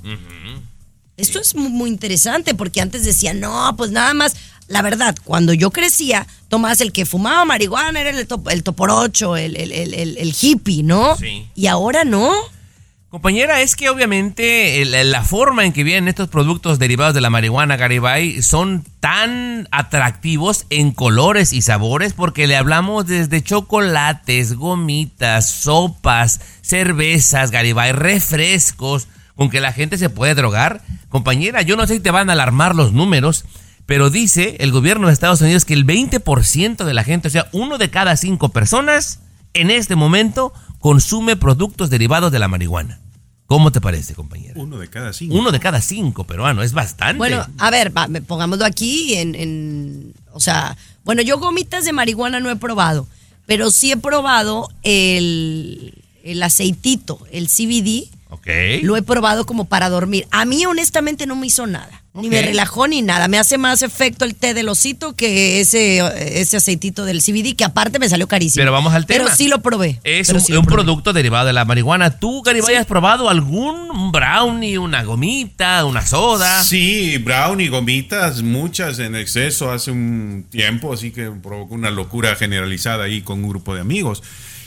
[1.18, 4.36] Esto es muy, interesante porque antes decían, no, pues nada más.
[4.68, 9.36] La verdad, cuando yo crecía, Tomás, el que fumaba marihuana era el, top- el toporocho,
[9.36, 11.18] el, el, el, el- el hippie, ¿no?
[11.18, 11.48] Sí.
[11.54, 12.34] Y ahora no.
[13.14, 17.30] Compañera, es que obviamente el- la forma en que vienen estos productos derivados de la
[17.30, 25.48] marihuana, Garibay, son tan atractivos en colores y sabores porque le hablamos desde chocolates, gomitas,
[25.48, 30.82] sopas, cervezas, Garibay, refrescos, con que la gente se puede drogar.
[31.10, 33.46] Compañera, yo no sé si te van a alarmar los números,
[33.86, 37.48] pero dice el gobierno de Estados Unidos que el 20% de la gente, o sea,
[37.52, 39.20] uno de cada cinco personas,
[39.54, 43.03] en este momento consume productos derivados de la marihuana.
[43.46, 44.54] ¿Cómo te parece, compañera?
[44.60, 45.36] Uno de cada cinco.
[45.36, 47.18] Uno de cada cinco peruanos, es bastante.
[47.18, 52.40] Bueno, a ver, va, pongámoslo aquí en, en- O sea, bueno, yo gomitas de marihuana
[52.40, 53.08] no he probado.
[53.46, 58.10] pero sí he probado el, el aceitito, el CBD.
[58.34, 58.48] Ok.
[58.82, 60.26] Lo he probado como para dormir.
[60.32, 62.02] A mí honestamente no me hizo nada.
[62.16, 63.28] Ni me relajó ni nada.
[63.28, 65.98] Me hace más efecto el té del osito que ese,
[66.40, 68.62] ese aceitito del CBD, que aparte me salió carísimo.
[68.62, 69.26] Pero vamos al tema.
[69.26, 70.00] Pero sí lo probé.
[70.04, 70.84] Es un, sí lo un probé.
[70.84, 72.20] producto derivado de la marihuana.
[72.20, 76.64] ¿Tú, Garibay, has probado algún brownie, una gomita, una soda?
[76.64, 83.06] Sí, brownie, gomitas, muchas en exceso hace un tiempo, así que provocó una locura generalizada
[83.06, 84.22] ahí con un grupo de amigos.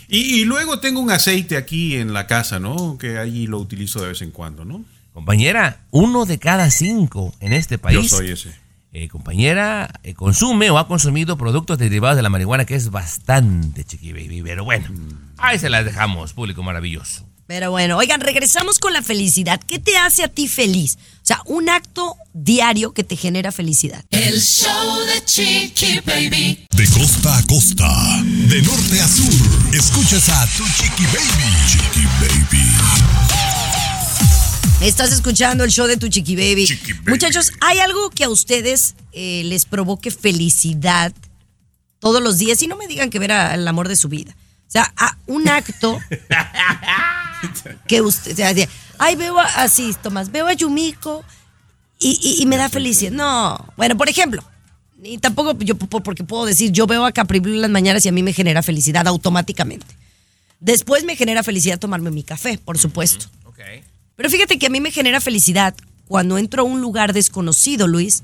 [0.09, 2.97] Y, y luego tengo un aceite aquí en la casa, ¿no?
[2.99, 4.85] Que allí lo utilizo de vez en cuando, ¿no?
[5.13, 7.97] Compañera, uno de cada cinco en este país.
[7.97, 8.55] Yo soy ese.
[8.93, 13.85] eh, compañera, eh, consume o ha consumido productos derivados de la marihuana, que es bastante
[13.85, 14.43] chiqui baby.
[14.43, 14.89] Pero bueno,
[15.39, 17.27] ahí se las dejamos, público maravilloso.
[17.47, 19.61] Pero bueno, oigan, regresamos con la felicidad.
[19.65, 20.99] ¿Qué te hace a ti feliz?
[21.23, 24.05] O sea, un acto diario que te genera felicidad.
[24.11, 26.67] El show de Chiqui Baby.
[26.75, 29.33] De costa a costa, de norte a sur,
[29.73, 31.55] escuchas a tu chiqui baby.
[31.69, 32.67] Chiqui baby.
[34.81, 36.69] Estás escuchando el show de tu chiqui baby.
[37.07, 41.13] Muchachos, ¿hay algo que a ustedes eh, les provoque felicidad
[42.01, 42.61] todos los días?
[42.63, 44.37] Y no me digan que ver al amor de su vida.
[44.67, 45.99] O sea, a un acto
[47.89, 48.55] que usted, o sea,
[48.99, 51.25] ay, veo a- así, Tomás, veo a Yumiko
[51.99, 53.13] y, y- y me da felicidad.
[53.13, 54.43] No, bueno, por ejemplo,
[55.03, 58.05] y tampoco yo, po- porque puedo decir, yo veo a Capri Blue en las mañanas
[58.05, 59.87] y a mí me genera felicidad automáticamente.
[60.61, 63.27] Después me genera felicidad tomarme mi café, por supuesto.
[64.17, 65.75] Pero fíjate que a mí me genera felicidad
[66.09, 68.23] cuando entro a un lugar desconocido, Luis,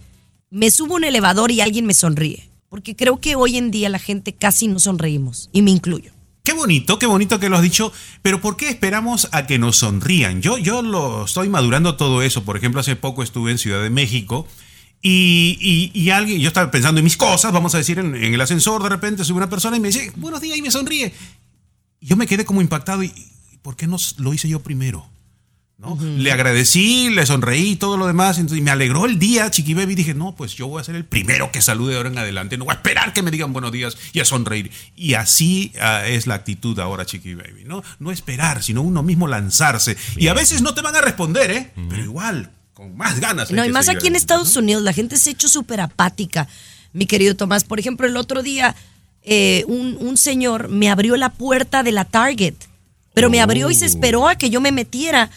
[0.50, 2.48] me subo a un elevador y alguien me sonríe.
[2.70, 6.10] Porque creo que hoy en día la gente casi no sonreímos, y me incluyo.
[6.42, 9.76] Qué bonito, qué bonito que lo has dicho, pero ¿por qué esperamos a que nos
[9.76, 10.42] sonrían?
[10.42, 12.42] Yo, yo lo estoy madurando todo eso.
[12.42, 14.48] Por ejemplo, hace poco estuve en Ciudad de México
[15.00, 18.40] y, y- alguien, yo estaba pensando en mis cosas, vamos a decir, en, en el
[18.40, 21.12] ascensor, de repente sube una persona y me dice, buenos días, y me sonríe.
[22.00, 23.06] Yo me quedé como impactado y,
[23.52, 25.06] ¿y ¿por qué no lo hice yo primero?
[25.82, 25.98] ¿No?
[26.00, 28.38] Le agradecí, le sonreí y todo lo demás.
[28.38, 29.96] Entonces, y me alegró el día, Chiqui Baby.
[29.96, 32.56] Dije, no, pues yo voy a ser el primero que salude de ahora en adelante.
[32.56, 34.70] No voy a esperar que me digan buenos días y a sonreír.
[34.96, 37.64] Y así ah, es la actitud ahora, Chiqui Baby.
[37.64, 37.82] ¿no?
[37.98, 39.96] no esperar, sino uno mismo lanzarse.
[40.16, 41.72] Y a veces no te van a responder, ¿eh?
[41.88, 43.50] Pero igual, con más ganas.
[43.50, 46.48] No, y más aquí en Estados Unidos, la gente se ha hecho súper apática,
[46.92, 47.64] mi querido Tomás.
[47.64, 48.74] Por ejemplo, el otro día,
[49.22, 52.54] eh, un, un señor me abrió la puerta de la Target,
[53.14, 55.30] pero me abrió y se esperó a que yo me metiera.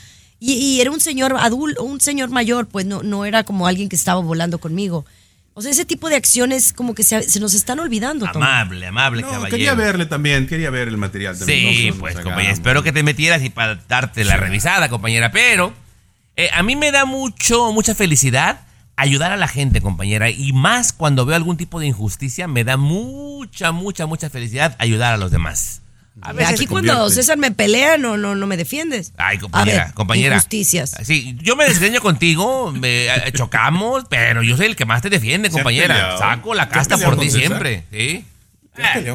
[0.48, 3.90] Y, y era un señor adulto, un señor mayor, pues no, no era como alguien
[3.90, 5.06] que estaba volando conmigo.
[5.56, 8.50] O sea, ese tipo de acciones como que se, se nos están olvidando, Tomás.
[8.50, 9.50] Amable, amable No, caballero.
[9.50, 11.74] quería verle también, quería ver el material también.
[11.74, 15.32] Sí, No pues, compañera, espero que te metieras y para darte la revisada, compañera.
[15.32, 15.74] Pero
[16.36, 18.60] eh, a mí me da mucho, mucha felicidad
[18.98, 20.30] ayudar a la gente, compañera.
[20.30, 25.14] Y más cuando veo algún tipo de injusticia, me da mucha, mucha, mucha felicidad ayudar
[25.14, 25.82] a los demás.
[26.22, 27.10] A veces Aquí cuando.
[27.10, 29.14] César me pelea, no, no, no me defiendes.
[29.18, 30.36] Ay, compañera, A ver, compañera.
[30.36, 30.96] Injusticias.
[31.04, 35.10] Sí, yo me desgreño contigo, me eh, chocamos, pero yo soy el que más te
[35.10, 36.18] defiende, ¿Se han compañera.
[36.18, 38.26] Saco la ¿Te has casta por ti siempre, ¿sí?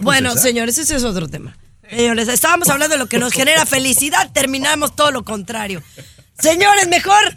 [0.03, 1.57] Bueno, señores, ese es otro tema.
[1.89, 5.83] Señores, estábamos hablando de lo que nos genera felicidad, terminamos todo lo contrario.
[6.39, 7.37] Señores, mejor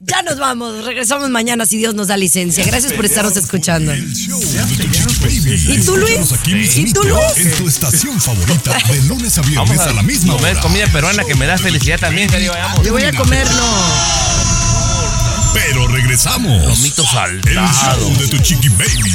[0.00, 0.84] ya nos vamos.
[0.84, 2.64] Regresamos mañana si Dios nos da licencia.
[2.64, 3.92] Gracias por estarnos escuchando.
[5.54, 5.70] El.
[5.70, 6.32] ¿Y tú, Luis?
[6.32, 7.36] Aquí ¿Y tú, Luis?
[7.36, 10.60] En tu estación favorita, de lunes a Vamos viernes a, la misma comer hora.
[10.62, 12.84] comida peruana que me da felicidad también, vayamos.
[12.84, 13.62] Yo voy a comerlo.
[15.52, 16.64] Pero regresamos.
[16.64, 17.98] Lomito El saltado.
[17.98, 19.14] show de tu chiqui baby.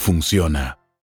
[0.00, 0.79] funciona.